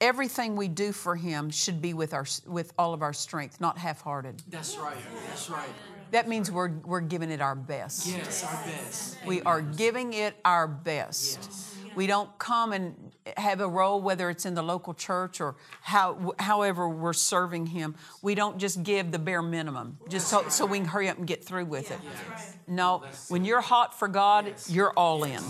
everything 0.00 0.56
we 0.56 0.68
do 0.68 0.92
for 0.92 1.16
Him 1.16 1.50
should 1.50 1.80
be 1.80 1.94
with 1.94 2.14
our 2.14 2.26
with 2.46 2.72
all 2.78 2.94
of 2.94 3.02
our 3.02 3.12
strength, 3.12 3.60
not 3.60 3.78
half-hearted? 3.78 4.42
That's 4.48 4.76
right. 4.76 4.96
That's 5.28 5.50
right. 5.50 5.68
That 6.10 6.28
means 6.28 6.50
we're 6.50 6.70
we're 6.84 7.00
giving 7.00 7.30
it 7.30 7.40
our 7.40 7.54
best. 7.54 8.06
Yes, 8.06 8.44
our 8.44 8.64
best. 8.64 9.18
We 9.26 9.42
are 9.42 9.60
giving 9.60 10.12
it 10.12 10.36
our 10.44 10.68
best. 10.68 11.38
Yes. 11.42 11.76
We 11.96 12.06
don't 12.06 12.36
come 12.38 12.72
and 12.72 13.12
have 13.36 13.60
a 13.60 13.68
role, 13.68 14.00
whether 14.02 14.28
it's 14.28 14.44
in 14.44 14.54
the 14.54 14.62
local 14.62 14.94
church 14.94 15.40
or 15.40 15.56
how, 15.80 16.34
however 16.38 16.88
we're 16.88 17.12
serving 17.12 17.66
Him. 17.66 17.94
We 18.20 18.34
don't 18.34 18.58
just 18.58 18.82
give 18.82 19.12
the 19.12 19.18
bare 19.18 19.42
minimum, 19.42 19.98
just 20.08 20.28
so, 20.28 20.48
so 20.48 20.66
we 20.66 20.78
can 20.78 20.88
hurry 20.88 21.08
up 21.08 21.18
and 21.18 21.26
get 21.26 21.44
through 21.44 21.66
with 21.66 21.90
it. 21.90 21.98
yes. 22.30 22.56
No, 22.66 23.04
when 23.28 23.44
you're 23.44 23.60
hot 23.60 23.98
for 23.98 24.08
God, 24.08 24.54
you're 24.68 24.92
all 24.92 25.24
in. 25.24 25.42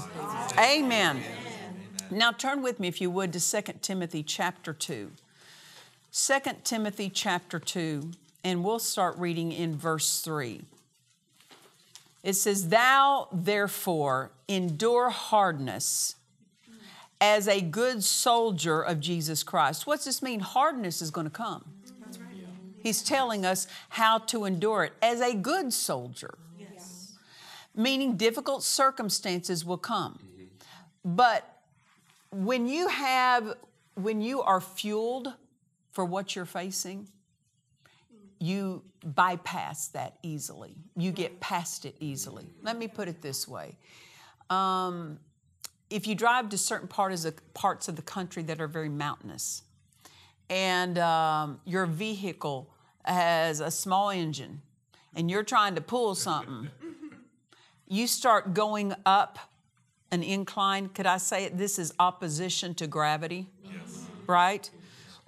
Amen. 0.59 1.21
Now 2.15 2.31
turn 2.31 2.63
with 2.63 2.79
me, 2.79 2.87
if 2.87 3.01
you 3.01 3.11
would, 3.11 3.33
to 3.33 3.41
2 3.41 3.73
Timothy 3.83 4.23
chapter 4.23 4.73
2. 4.73 5.11
2 6.13 6.39
Timothy 6.63 7.11
chapter 7.11 7.59
2, 7.59 8.13
and 8.45 8.63
we'll 8.63 8.79
start 8.79 9.19
reading 9.19 9.51
in 9.51 9.75
verse 9.75 10.21
3. 10.21 10.63
It 12.23 12.35
says, 12.35 12.69
Thou 12.69 13.27
therefore 13.33 14.31
endure 14.47 15.11
hardness 15.11 16.15
as 17.21 17.49
a 17.49 17.61
good 17.61 18.05
soldier 18.05 18.81
of 18.81 19.01
Jesus 19.01 19.43
Christ. 19.43 19.85
What's 19.85 20.05
this 20.05 20.23
mean? 20.23 20.39
Hardness 20.39 21.03
is 21.03 21.11
going 21.11 21.27
to 21.27 21.33
come. 21.33 21.65
He's 22.81 23.03
telling 23.03 23.45
us 23.45 23.67
how 23.89 24.19
to 24.19 24.45
endure 24.45 24.85
it 24.85 24.93
as 25.03 25.21
a 25.21 25.35
good 25.35 25.73
soldier. 25.73 26.35
Yes. 26.57 27.15
Meaning 27.75 28.17
difficult 28.17 28.63
circumstances 28.63 29.65
will 29.65 29.79
come. 29.79 30.21
But 31.05 31.54
when 32.35 32.67
you 32.67 32.89
have 32.89 33.55
when 33.95 34.21
you 34.21 34.43
are 34.43 34.61
fueled 34.61 35.33
for 35.93 36.05
what 36.05 36.35
you're 36.35 36.45
facing 36.45 37.09
you 38.41 38.83
bypass 39.05 39.89
that 39.89 40.19
easily. 40.23 40.75
You 40.97 41.13
get 41.13 41.41
past 41.41 41.87
it 41.87 41.97
easily. 42.01 42.47
Let 42.63 42.79
me 42.79 42.89
put 42.89 43.09
it 43.09 43.23
this 43.23 43.49
way. 43.49 43.77
Um, 44.51 45.19
if 45.89 46.07
you 46.07 46.15
drive 46.15 46.51
to 46.51 46.59
certain 46.59 46.89
parts 46.89 47.25
of, 47.25 47.55
parts 47.55 47.89
of 47.89 47.97
the 47.97 48.03
country 48.03 48.43
that 48.45 48.61
are 48.61 48.69
very 48.69 48.89
mountainous 48.89 49.63
and 50.51 50.99
um, 50.99 51.61
your 51.65 51.87
vehicle 51.87 52.71
has 53.05 53.61
a 53.61 53.71
small 53.71 54.11
engine 54.11 54.61
and 55.15 55.31
you're 55.31 55.45
trying 55.45 55.75
to 55.75 55.81
pull 55.81 56.15
something 56.15 56.69
you 57.89 58.07
start 58.07 58.55
going 58.55 58.95
up 59.07 59.39
an 60.15 60.23
incline. 60.23 60.89
Could 60.89 61.07
I 61.07 61.19
say 61.19 61.45
it? 61.45 61.59
This 61.59 61.79
is 61.79 61.93
opposition 61.99 62.75
to 62.77 62.87
gravity, 62.87 63.47
yes. 63.65 64.07
right? 64.27 64.71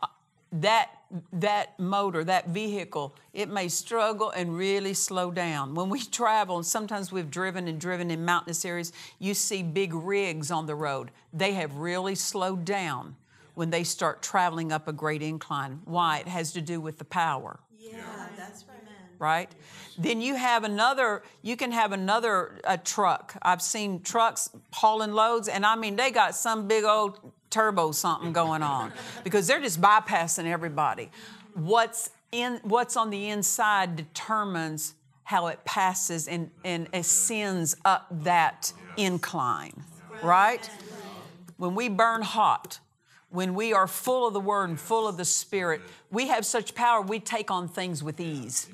Uh, 0.02 0.06
that 0.52 0.90
that 1.32 1.78
motor, 1.78 2.24
that 2.24 2.48
vehicle, 2.48 3.14
it 3.32 3.48
may 3.48 3.68
struggle 3.68 4.30
and 4.30 4.56
really 4.56 4.92
slow 4.94 5.30
down. 5.30 5.74
When 5.74 5.88
we 5.88 6.00
travel, 6.20 6.56
and 6.56 6.66
sometimes 6.66 7.12
we've 7.12 7.30
driven 7.30 7.68
and 7.68 7.80
driven 7.80 8.10
in 8.10 8.24
mountainous 8.24 8.64
areas, 8.64 8.92
you 9.18 9.34
see 9.34 9.62
big 9.62 9.94
rigs 9.94 10.50
on 10.50 10.66
the 10.66 10.74
road. 10.74 11.10
They 11.32 11.52
have 11.54 11.76
really 11.76 12.14
slowed 12.14 12.64
down 12.64 13.16
when 13.54 13.70
they 13.70 13.84
start 13.84 14.22
traveling 14.22 14.72
up 14.72 14.88
a 14.88 14.92
great 14.92 15.22
incline. 15.22 15.80
Why? 15.84 16.18
It 16.18 16.28
has 16.28 16.52
to 16.52 16.60
do 16.60 16.80
with 16.80 16.98
the 16.98 17.04
power. 17.04 17.60
Yeah, 17.78 18.28
that's 18.36 18.64
right. 18.68 18.75
Right? 19.18 19.50
Then 19.98 20.20
you 20.20 20.34
have 20.34 20.64
another, 20.64 21.22
you 21.42 21.56
can 21.56 21.72
have 21.72 21.92
another 21.92 22.60
a 22.64 22.76
truck. 22.76 23.36
I've 23.42 23.62
seen 23.62 24.02
trucks 24.02 24.50
hauling 24.72 25.12
loads, 25.12 25.48
and 25.48 25.64
I 25.64 25.76
mean, 25.76 25.96
they 25.96 26.10
got 26.10 26.34
some 26.34 26.68
big 26.68 26.84
old 26.84 27.18
turbo 27.50 27.92
something 27.92 28.32
going 28.32 28.62
on 28.62 28.92
because 29.24 29.46
they're 29.46 29.60
just 29.60 29.80
bypassing 29.80 30.46
everybody. 30.46 31.10
What's 31.54 32.10
in 32.32 32.60
what's 32.62 32.96
on 32.96 33.10
the 33.10 33.28
inside 33.28 33.96
determines 33.96 34.94
how 35.24 35.48
it 35.48 35.64
passes 35.64 36.28
and, 36.28 36.50
and 36.64 36.88
ascends 36.92 37.74
up 37.84 38.06
that 38.22 38.72
incline, 38.96 39.82
right? 40.22 40.70
When 41.56 41.74
we 41.74 41.88
burn 41.88 42.22
hot, 42.22 42.78
when 43.36 43.54
we 43.54 43.74
are 43.74 43.86
full 43.86 44.26
of 44.26 44.32
the 44.32 44.40
Word 44.40 44.70
and 44.70 44.80
full 44.80 45.06
of 45.06 45.18
the 45.18 45.24
Spirit, 45.24 45.82
we 46.10 46.28
have 46.28 46.46
such 46.46 46.74
power, 46.74 47.02
we 47.02 47.20
take 47.20 47.50
on 47.50 47.68
things 47.68 48.02
with 48.02 48.18
ease. 48.18 48.68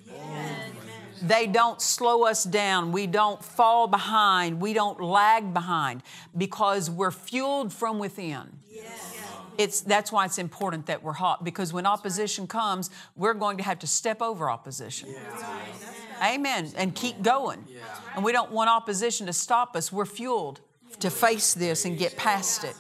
They 1.20 1.46
don't 1.46 1.82
slow 1.82 2.24
us 2.24 2.44
down. 2.44 2.92
We 2.92 3.06
don't 3.06 3.44
fall 3.44 3.88
behind. 3.88 4.60
We 4.60 4.72
don't 4.72 5.00
lag 5.00 5.52
behind 5.52 6.02
because 6.36 6.88
we're 6.88 7.10
fueled 7.10 7.72
from 7.72 7.98
within. 7.98 8.58
It's, 9.58 9.80
that's 9.80 10.10
why 10.10 10.24
it's 10.24 10.38
important 10.38 10.86
that 10.86 11.02
we're 11.02 11.12
hot 11.12 11.44
because 11.44 11.72
when 11.72 11.84
opposition 11.84 12.46
comes, 12.46 12.90
we're 13.16 13.34
going 13.34 13.58
to 13.58 13.62
have 13.64 13.80
to 13.80 13.86
step 13.86 14.22
over 14.22 14.48
opposition. 14.48 15.14
Amen. 16.22 16.70
And 16.76 16.94
keep 16.94 17.20
going. 17.22 17.64
And 18.14 18.24
we 18.24 18.32
don't 18.32 18.50
want 18.52 18.70
opposition 18.70 19.26
to 19.26 19.32
stop 19.32 19.76
us. 19.76 19.92
We're 19.92 20.06
fueled 20.06 20.60
to 21.00 21.10
face 21.10 21.52
this 21.52 21.84
and 21.84 21.98
get 21.98 22.16
past 22.16 22.64
it. 22.64 22.74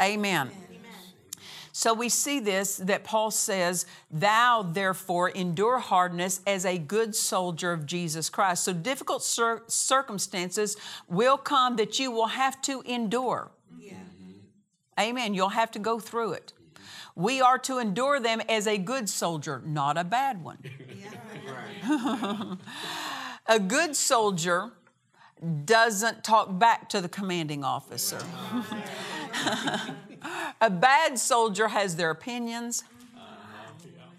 Amen. 0.00 0.50
So 1.76 1.92
we 1.92 2.08
see 2.08 2.40
this 2.40 2.78
that 2.78 3.04
Paul 3.04 3.30
says, 3.30 3.84
Thou 4.10 4.62
therefore 4.62 5.28
endure 5.28 5.78
hardness 5.78 6.40
as 6.46 6.64
a 6.64 6.78
good 6.78 7.14
soldier 7.14 7.70
of 7.70 7.84
Jesus 7.84 8.30
Christ. 8.30 8.64
So 8.64 8.72
difficult 8.72 9.22
cir- 9.22 9.62
circumstances 9.66 10.78
will 11.06 11.36
come 11.36 11.76
that 11.76 11.98
you 11.98 12.10
will 12.10 12.28
have 12.28 12.62
to 12.62 12.80
endure. 12.86 13.50
Yeah. 13.78 13.92
Amen. 14.98 15.34
You'll 15.34 15.50
have 15.50 15.70
to 15.72 15.78
go 15.78 15.98
through 15.98 16.32
it. 16.32 16.54
Mm-hmm. 16.54 17.22
We 17.22 17.42
are 17.42 17.58
to 17.58 17.76
endure 17.76 18.20
them 18.20 18.40
as 18.48 18.66
a 18.66 18.78
good 18.78 19.10
soldier, 19.10 19.60
not 19.66 19.98
a 19.98 20.04
bad 20.04 20.42
one. 20.42 20.56
a 23.46 23.60
good 23.60 23.94
soldier 23.94 24.72
doesn't 25.66 26.24
talk 26.24 26.58
back 26.58 26.88
to 26.88 27.02
the 27.02 27.08
commanding 27.10 27.64
officer. 27.64 28.18
A 30.60 30.70
bad 30.70 31.18
soldier 31.18 31.68
has 31.68 31.96
their 31.96 32.10
opinions 32.10 32.84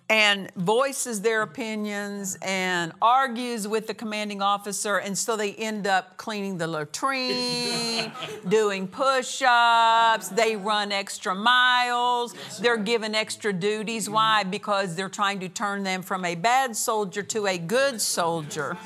and 0.10 0.50
voices 0.56 1.22
their 1.22 1.42
opinions 1.42 2.38
and 2.42 2.94
argues 3.02 3.68
with 3.68 3.88
the 3.88 3.94
commanding 3.94 4.42
officer, 4.42 4.98
and 4.98 5.18
so 5.18 5.36
they 5.36 5.54
end 5.56 5.86
up 5.86 6.16
cleaning 6.16 6.58
the 6.58 6.68
latrine, 6.68 8.12
doing 8.48 8.88
push 8.88 9.44
ups, 9.46 10.30
they 10.30 10.56
run 10.56 10.94
extra 10.94 11.36
miles, 11.36 12.34
they're 12.62 12.78
given 12.78 13.14
extra 13.16 13.52
duties. 13.52 14.10
Why? 14.10 14.44
Because 14.44 14.96
they're 14.96 15.10
trying 15.10 15.42
to 15.42 15.50
turn 15.50 15.84
them 15.84 16.02
from 16.02 16.24
a 16.24 16.36
bad 16.36 16.76
soldier 16.76 17.24
to 17.24 17.48
a 17.48 17.58
good 17.58 18.00
soldier. 18.00 18.78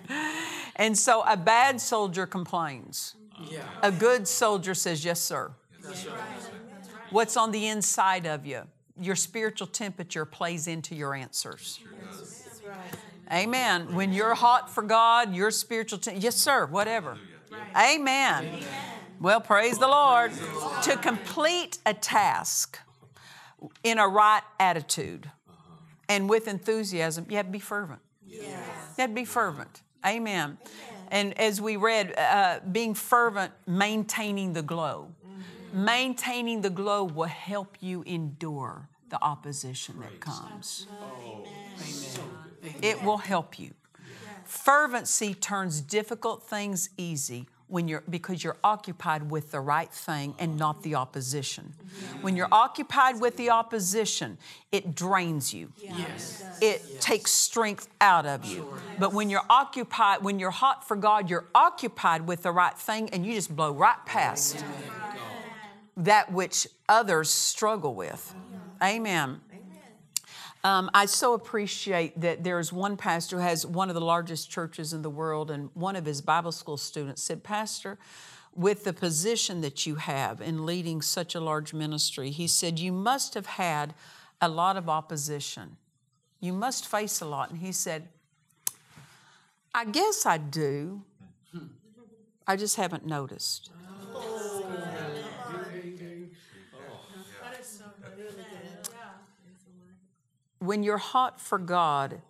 and 0.76 0.96
so 0.96 1.22
a 1.28 1.36
bad 1.36 1.82
soldier 1.82 2.26
complains, 2.26 3.14
a 3.82 3.92
good 3.92 4.26
soldier 4.26 4.72
says, 4.72 5.04
Yes, 5.04 5.20
sir. 5.20 5.50
What's 7.16 7.38
on 7.38 7.50
the 7.50 7.68
inside 7.68 8.26
of 8.26 8.44
you? 8.44 8.64
Your 9.00 9.16
spiritual 9.16 9.68
temperature 9.68 10.26
plays 10.26 10.66
into 10.66 10.94
your 10.94 11.14
answers. 11.14 11.80
Amen. 13.32 13.94
When 13.94 14.12
you're 14.12 14.34
hot 14.34 14.68
for 14.68 14.82
God, 14.82 15.34
your 15.34 15.50
spiritual 15.50 15.98
temperature, 15.98 16.26
yes, 16.26 16.36
sir, 16.36 16.66
whatever. 16.66 17.16
Amen. 17.74 18.62
Well, 19.18 19.40
praise 19.40 19.78
the 19.78 19.88
Lord. 19.88 20.32
To 20.82 20.96
complete 20.98 21.78
a 21.86 21.94
task 21.94 22.78
in 23.82 23.98
a 23.98 24.06
right 24.06 24.42
attitude 24.60 25.30
and 26.10 26.28
with 26.28 26.46
enthusiasm, 26.46 27.24
you 27.30 27.38
have 27.38 27.46
to 27.46 27.52
be 27.52 27.60
fervent. 27.60 28.00
You 28.26 28.42
have 28.98 29.08
to 29.08 29.14
be 29.14 29.24
fervent. 29.24 29.80
Amen. 30.04 30.58
And 31.10 31.32
as 31.40 31.62
we 31.62 31.76
read, 31.76 32.12
uh, 32.18 32.60
being 32.70 32.92
fervent, 32.92 33.54
maintaining 33.66 34.52
the 34.52 34.60
glow 34.60 35.12
maintaining 35.76 36.62
the 36.62 36.70
glow 36.70 37.04
will 37.04 37.24
help 37.24 37.76
you 37.80 38.02
endure 38.06 38.88
the 39.10 39.22
opposition 39.22 40.00
that 40.00 40.20
comes. 40.20 40.86
It 42.82 43.02
will 43.02 43.18
help 43.18 43.58
you. 43.58 43.72
Fervency 44.44 45.34
turns 45.34 45.80
difficult 45.80 46.42
things 46.42 46.90
easy 46.96 47.46
when 47.68 47.88
you're 47.88 48.04
because 48.08 48.44
you're 48.44 48.56
occupied 48.62 49.28
with 49.28 49.50
the 49.50 49.58
right 49.58 49.90
thing 49.90 50.34
and 50.38 50.56
not 50.56 50.82
the 50.84 50.94
opposition. 50.94 51.74
When 52.20 52.36
you're 52.36 52.48
occupied 52.52 53.20
with 53.20 53.36
the 53.36 53.50
opposition, 53.50 54.38
it 54.70 54.94
drains 54.94 55.52
you. 55.52 55.72
Yes. 55.82 56.44
It 56.60 56.82
yes. 56.88 57.04
takes 57.04 57.32
strength 57.32 57.88
out 58.00 58.24
of 58.24 58.44
you. 58.44 58.72
But 59.00 59.12
when 59.12 59.30
you're 59.30 59.46
occupied, 59.50 60.22
when 60.22 60.38
you're 60.38 60.52
hot 60.52 60.86
for 60.86 60.96
God, 60.96 61.28
you're 61.28 61.46
occupied 61.54 62.26
with 62.26 62.44
the 62.44 62.52
right 62.52 62.78
thing 62.78 63.10
and 63.10 63.26
you 63.26 63.34
just 63.34 63.54
blow 63.54 63.72
right 63.72 63.98
past 64.06 64.64
that 65.96 66.32
which 66.32 66.66
others 66.88 67.30
struggle 67.30 67.94
with. 67.94 68.34
Amen. 68.82 69.40
Um, 70.64 70.90
I 70.92 71.06
so 71.06 71.34
appreciate 71.34 72.20
that 72.20 72.42
there's 72.42 72.72
one 72.72 72.96
pastor 72.96 73.36
who 73.36 73.42
has 73.42 73.64
one 73.64 73.88
of 73.88 73.94
the 73.94 74.00
largest 74.00 74.50
churches 74.50 74.92
in 74.92 75.02
the 75.02 75.10
world, 75.10 75.50
and 75.50 75.70
one 75.74 75.94
of 75.94 76.04
his 76.04 76.20
Bible 76.20 76.50
school 76.50 76.76
students 76.76 77.22
said, 77.22 77.44
Pastor, 77.44 77.98
with 78.52 78.82
the 78.82 78.92
position 78.92 79.60
that 79.60 79.86
you 79.86 79.94
have 79.94 80.40
in 80.40 80.66
leading 80.66 81.02
such 81.02 81.36
a 81.36 81.40
large 81.40 81.72
ministry, 81.72 82.30
he 82.30 82.48
said, 82.48 82.80
You 82.80 82.90
must 82.90 83.34
have 83.34 83.46
had 83.46 83.94
a 84.40 84.48
lot 84.48 84.76
of 84.76 84.88
opposition. 84.88 85.76
You 86.40 86.52
must 86.52 86.88
face 86.88 87.20
a 87.20 87.26
lot. 87.26 87.50
And 87.50 87.60
he 87.60 87.70
said, 87.70 88.08
I 89.72 89.84
guess 89.84 90.26
I 90.26 90.38
do. 90.38 91.02
I 92.46 92.56
just 92.56 92.76
haven't 92.76 93.06
noticed. 93.06 93.70
When 100.58 100.82
you're 100.82 100.98
hot 100.98 101.40
for 101.40 101.58
God, 101.58 102.20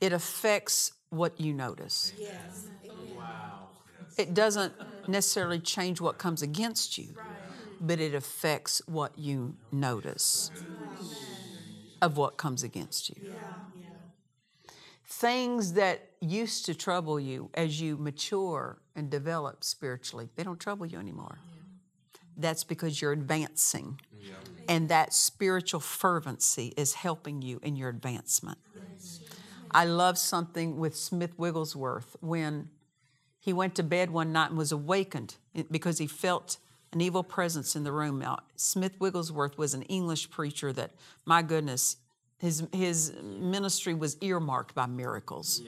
it 0.00 0.12
affects 0.12 0.92
what 1.10 1.40
you 1.40 1.52
notice. 1.52 2.12
Yes. 2.18 2.68
Wow. 3.16 3.68
It 4.16 4.34
doesn't 4.34 4.72
necessarily 5.08 5.58
change 5.58 6.00
what 6.00 6.18
comes 6.18 6.42
against 6.42 6.98
you, 6.98 7.14
but 7.80 8.00
it 8.00 8.14
affects 8.14 8.82
what 8.86 9.18
you 9.18 9.56
notice 9.72 10.50
of 12.02 12.16
what 12.16 12.36
comes 12.36 12.62
against 12.62 13.08
you. 13.08 13.16
Things 15.08 15.74
that 15.74 16.10
used 16.20 16.66
to 16.66 16.74
trouble 16.74 17.18
you 17.20 17.48
as 17.54 17.80
you 17.80 17.96
mature 17.96 18.78
and 18.94 19.08
develop 19.08 19.62
spiritually, 19.62 20.28
they 20.34 20.42
don't 20.42 20.58
trouble 20.58 20.84
you 20.84 20.98
anymore. 20.98 21.38
That's 22.36 22.64
because 22.64 23.00
you're 23.00 23.12
advancing 23.12 23.98
and 24.68 24.88
that 24.88 25.12
spiritual 25.12 25.80
fervency 25.80 26.72
is 26.76 26.94
helping 26.94 27.42
you 27.42 27.60
in 27.62 27.76
your 27.76 27.88
advancement. 27.88 28.58
I 29.70 29.84
love 29.84 30.16
something 30.18 30.78
with 30.78 30.96
Smith 30.96 31.38
Wigglesworth 31.38 32.16
when 32.20 32.70
he 33.38 33.52
went 33.52 33.74
to 33.76 33.82
bed 33.82 34.10
one 34.10 34.32
night 34.32 34.48
and 34.50 34.58
was 34.58 34.72
awakened 34.72 35.36
because 35.70 35.98
he 35.98 36.06
felt 36.06 36.58
an 36.92 37.00
evil 37.00 37.22
presence 37.22 37.76
in 37.76 37.84
the 37.84 37.92
room. 37.92 38.18
Now, 38.18 38.38
Smith 38.56 38.98
Wigglesworth 38.98 39.58
was 39.58 39.74
an 39.74 39.82
English 39.82 40.30
preacher 40.30 40.72
that, 40.72 40.92
my 41.24 41.42
goodness, 41.42 41.96
his, 42.38 42.66
his 42.72 43.12
ministry 43.22 43.94
was 43.94 44.16
earmarked 44.20 44.74
by 44.74 44.86
miracles. 44.86 45.62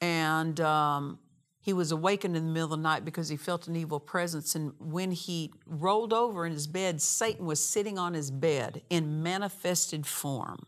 And 0.00 0.60
um, 0.60 1.18
he 1.62 1.72
was 1.72 1.92
awakened 1.92 2.36
in 2.36 2.44
the 2.44 2.52
middle 2.52 2.72
of 2.72 2.78
the 2.78 2.82
night 2.82 3.04
because 3.04 3.28
he 3.28 3.36
felt 3.36 3.68
an 3.68 3.76
evil 3.76 4.00
presence. 4.00 4.56
And 4.56 4.72
when 4.80 5.12
he 5.12 5.52
rolled 5.64 6.12
over 6.12 6.44
in 6.44 6.50
his 6.50 6.66
bed, 6.66 7.00
Satan 7.00 7.46
was 7.46 7.64
sitting 7.64 7.98
on 7.98 8.14
his 8.14 8.32
bed 8.32 8.82
in 8.90 9.22
manifested 9.22 10.04
form. 10.04 10.66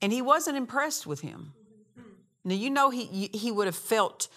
And 0.00 0.12
he 0.12 0.22
wasn't 0.22 0.56
impressed 0.56 1.08
with 1.08 1.22
him. 1.22 1.54
Now, 2.44 2.54
you 2.54 2.70
know, 2.70 2.90
he, 2.90 3.30
he 3.34 3.50
would 3.50 3.66
have 3.66 3.76
felt 3.76 4.28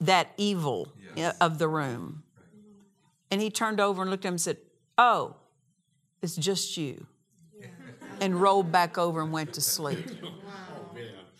that 0.00 0.28
evil 0.36 0.92
of 1.40 1.58
the 1.58 1.66
room. 1.68 2.22
And 3.32 3.40
he 3.40 3.50
turned 3.50 3.80
over 3.80 4.00
and 4.00 4.10
looked 4.12 4.24
at 4.24 4.28
him 4.28 4.34
and 4.34 4.40
said, 4.40 4.58
Oh, 4.96 5.34
it's 6.22 6.36
just 6.36 6.76
you. 6.76 7.06
And 8.22 8.34
rolled 8.34 8.70
back 8.70 8.98
over 8.98 9.22
and 9.22 9.32
went 9.32 9.54
to 9.54 9.62
sleep. 9.62 10.06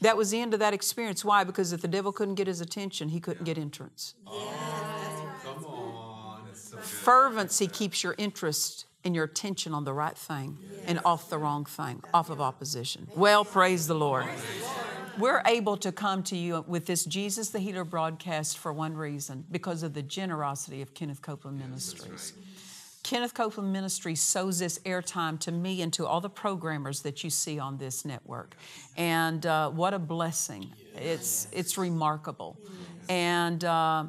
That 0.01 0.17
was 0.17 0.31
the 0.31 0.41
end 0.41 0.55
of 0.55 0.61
that 0.61 0.73
experience. 0.73 1.25
Why? 1.25 1.45
Because 1.45 1.73
if 1.73 1.83
the 1.83 1.89
devil 1.89 2.13
couldn't 2.13 2.37
get 2.37 2.47
his 2.47 2.61
attention, 2.61 3.11
he 3.11 3.21
couldn't 3.21 3.45
get 3.45 3.59
entrance. 3.59 4.15
Come 4.25 5.65
on, 5.65 6.43
Fervency 6.55 7.67
keeps 7.67 8.03
your 8.03 8.15
interest 8.17 8.87
and 9.05 9.15
your 9.15 9.25
attention 9.25 9.75
on 9.75 9.85
the 9.85 9.93
right 9.93 10.17
thing 10.17 10.59
and 10.87 11.01
off 11.05 11.29
the 11.31 11.39
wrong 11.39 11.65
thing, 11.65 12.03
off 12.13 12.31
of 12.31 12.41
opposition. 12.41 13.09
Well, 13.15 13.45
praise 13.45 13.87
the 13.87 13.95
Lord. 13.95 14.27
We're 15.19 15.43
able 15.47 15.77
to 15.79 15.93
come 15.93 16.23
to 16.25 16.37
you 16.37 16.65
with 16.67 16.87
this 16.87 17.05
Jesus 17.05 17.51
the 17.51 17.59
Healer 17.59 17.85
broadcast 17.85 18.59
for 18.59 18.73
one 18.73 18.95
reason 18.95 19.45
because 19.51 19.83
of 19.83 19.93
the 19.93 20.03
generosity 20.03 20.81
of 20.83 20.95
Kenneth 20.95 21.21
Copeland 21.21 21.59
Ministries. 21.59 22.33
Kenneth 23.03 23.35
Copeland 23.35 23.73
Ministries 23.73 24.21
sows 24.21 24.59
this 24.59 24.79
airtime 24.81 25.39
to 25.41 25.53
me 25.53 25.83
and 25.83 25.93
to 25.95 26.07
all 26.07 26.21
the 26.21 26.31
programmers 26.31 27.03
that 27.03 27.25
you 27.25 27.31
see 27.31 27.59
on 27.59 27.79
this 27.79 28.05
network. 28.05 28.57
And 28.97 29.45
uh, 29.47 29.71
what 29.71 29.95
a 29.95 29.99
blessing. 29.99 30.73
It's, 30.97 31.49
it's 31.53 31.79
remarkable. 31.79 32.59
And 33.09 33.65
uh, 33.65 34.05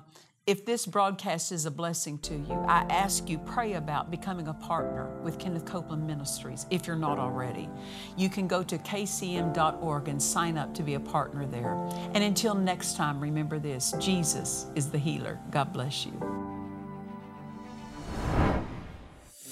if 0.48 0.66
this 0.66 0.86
broadcast 0.86 1.52
is 1.52 1.66
a 1.66 1.72
blessing 1.72 2.18
to 2.20 2.34
you, 2.34 2.66
I 2.68 2.86
ask 2.90 3.30
you, 3.30 3.38
pray 3.38 3.74
about 3.74 4.12
becoming 4.12 4.48
a 4.48 4.54
partner 4.54 5.08
with 5.22 5.40
Kenneth 5.40 5.66
Copeland 5.66 6.06
Ministries 6.06 6.66
if 6.70 6.88
you're 6.88 6.96
not 6.96 7.20
already. 7.20 7.70
You 8.18 8.28
can 8.28 8.48
go 8.48 8.62
to 8.64 8.78
kcm.org 8.78 10.08
and 10.08 10.22
sign 10.22 10.58
up 10.58 10.74
to 10.74 10.84
be 10.84 10.96
a 10.96 11.00
partner 11.00 11.46
there. 11.46 11.76
And 12.14 12.24
until 12.24 12.56
next 12.56 12.98
time, 12.98 13.22
remember 13.22 13.60
this 13.60 13.94
Jesus 14.00 14.66
is 14.76 14.90
the 14.90 14.98
healer. 14.98 15.40
God 15.52 15.72
bless 15.72 16.06
you. 16.06 16.51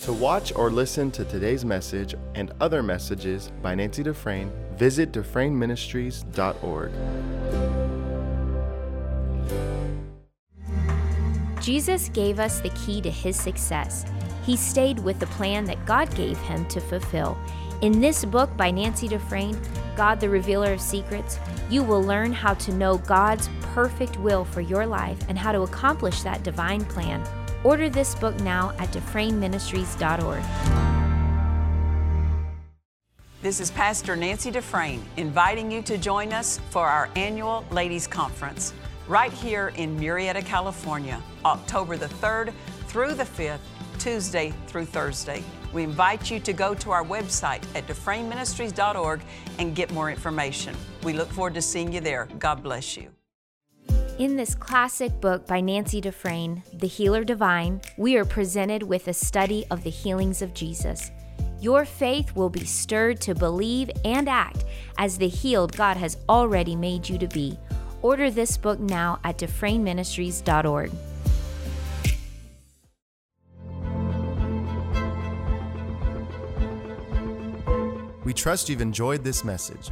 To 0.04 0.14
watch 0.14 0.54
or 0.56 0.72
listen 0.72 1.12
to 1.12 1.26
today's 1.26 1.66
message 1.66 2.16
and 2.34 2.54
other 2.62 2.82
messages 2.82 3.52
by 3.62 3.76
Nancy 3.76 4.02
Dufresne, 4.02 4.50
visit 4.76 5.12
DufresneMinistries.org. 5.12 6.92
Jesus 11.62 12.08
gave 12.10 12.40
us 12.40 12.62
the 12.62 12.70
key 12.70 13.02
to 13.02 13.12
his 13.12 13.36
success. 13.36 14.06
He 14.46 14.56
stayed 14.56 15.00
with 15.00 15.20
the 15.20 15.28
plan 15.28 15.66
that 15.66 15.86
God 15.86 16.16
gave 16.16 16.38
him 16.40 16.66
to 16.70 16.80
fulfill. 16.80 17.38
In 17.82 18.00
this 18.00 18.24
book 18.24 18.56
by 18.56 18.72
Nancy 18.72 19.10
Dufresne, 19.10 19.60
God 19.98 20.22
the 20.22 20.30
Revealer 20.30 20.72
of 20.72 20.80
Secrets, 20.80 21.38
you 21.70 21.84
will 21.84 22.02
learn 22.02 22.32
how 22.32 22.54
to 22.54 22.74
know 22.74 23.00
God's 23.00 23.50
perfect 23.74 24.18
will 24.18 24.46
for 24.46 24.62
your 24.62 24.86
life 24.86 25.20
and 25.28 25.38
how 25.38 25.52
to 25.52 25.62
accomplish 25.62 26.22
that 26.22 26.44
divine 26.44 26.86
plan. 26.86 27.22
Order 27.64 27.90
this 27.90 28.16
book 28.16 28.40
now 28.40 28.72
at 28.80 28.90
DufresneMinistries.org. 28.92 30.44
This 33.42 33.60
is 33.60 33.70
Pastor 33.72 34.16
Nancy 34.16 34.50
Dufresne 34.50 35.04
inviting 35.18 35.70
you 35.70 35.82
to 35.82 35.98
join 35.98 36.32
us 36.32 36.60
for 36.70 36.86
our 36.86 37.10
annual 37.18 37.66
Ladies 37.72 38.08
Conference 38.08 38.74
right 39.10 39.32
here 39.32 39.74
in 39.76 39.98
Murrieta, 40.00 40.46
California, 40.46 41.22
October 41.44 41.98
the 41.98 42.08
3rd 42.08 42.54
through 42.88 43.14
the 43.14 43.24
5th, 43.24 43.60
Tuesday 43.98 44.54
through 44.68 44.86
Thursday. 44.86 45.44
We 45.74 45.84
invite 45.84 46.32
you 46.32 46.40
to 46.40 46.54
go 46.54 46.74
to 46.76 46.92
our 46.92 47.04
website 47.04 47.64
at 47.76 47.88
DufresneMinistries.org 47.88 49.22
and 49.58 49.76
get 49.76 49.92
more 49.92 50.10
information. 50.10 50.76
We 51.04 51.12
look 51.12 51.30
forward 51.30 51.56
to 51.56 51.62
seeing 51.62 51.92
you 51.92 52.00
there. 52.00 52.30
God 52.40 52.64
bless 52.64 52.96
you. 52.96 53.10
In 54.20 54.36
this 54.36 54.54
classic 54.54 55.22
book 55.22 55.48
by 55.48 55.62
Nancy 55.62 56.02
Dufresne, 56.02 56.62
The 56.74 56.88
Healer 56.88 57.24
Divine, 57.24 57.80
we 57.96 58.18
are 58.18 58.26
presented 58.26 58.84
with 58.84 59.08
a 59.08 59.14
study 59.14 59.66
of 59.72 59.82
the 59.82 59.90
healings 59.90 60.42
of 60.42 60.54
Jesus. 60.54 61.10
Your 61.62 61.86
faith 61.86 62.36
will 62.36 62.50
be 62.50 62.66
stirred 62.66 63.22
to 63.22 63.34
believe 63.34 63.90
and 64.04 64.28
act 64.28 64.66
as 64.98 65.18
the 65.18 65.30
healed 65.30 65.74
God 65.78 65.96
has 65.96 66.18
already 66.28 66.76
made 66.76 67.08
you 67.08 67.18
to 67.18 67.28
be. 67.28 67.58
Order 68.02 68.30
this 68.30 68.58
book 68.58 68.78
now 68.78 69.22
at 69.24 69.38
DufresneMinistries.org. 69.38 70.92
We 78.26 78.34
trust 78.34 78.68
you've 78.68 78.82
enjoyed 78.82 79.24
this 79.24 79.46
message. 79.46 79.92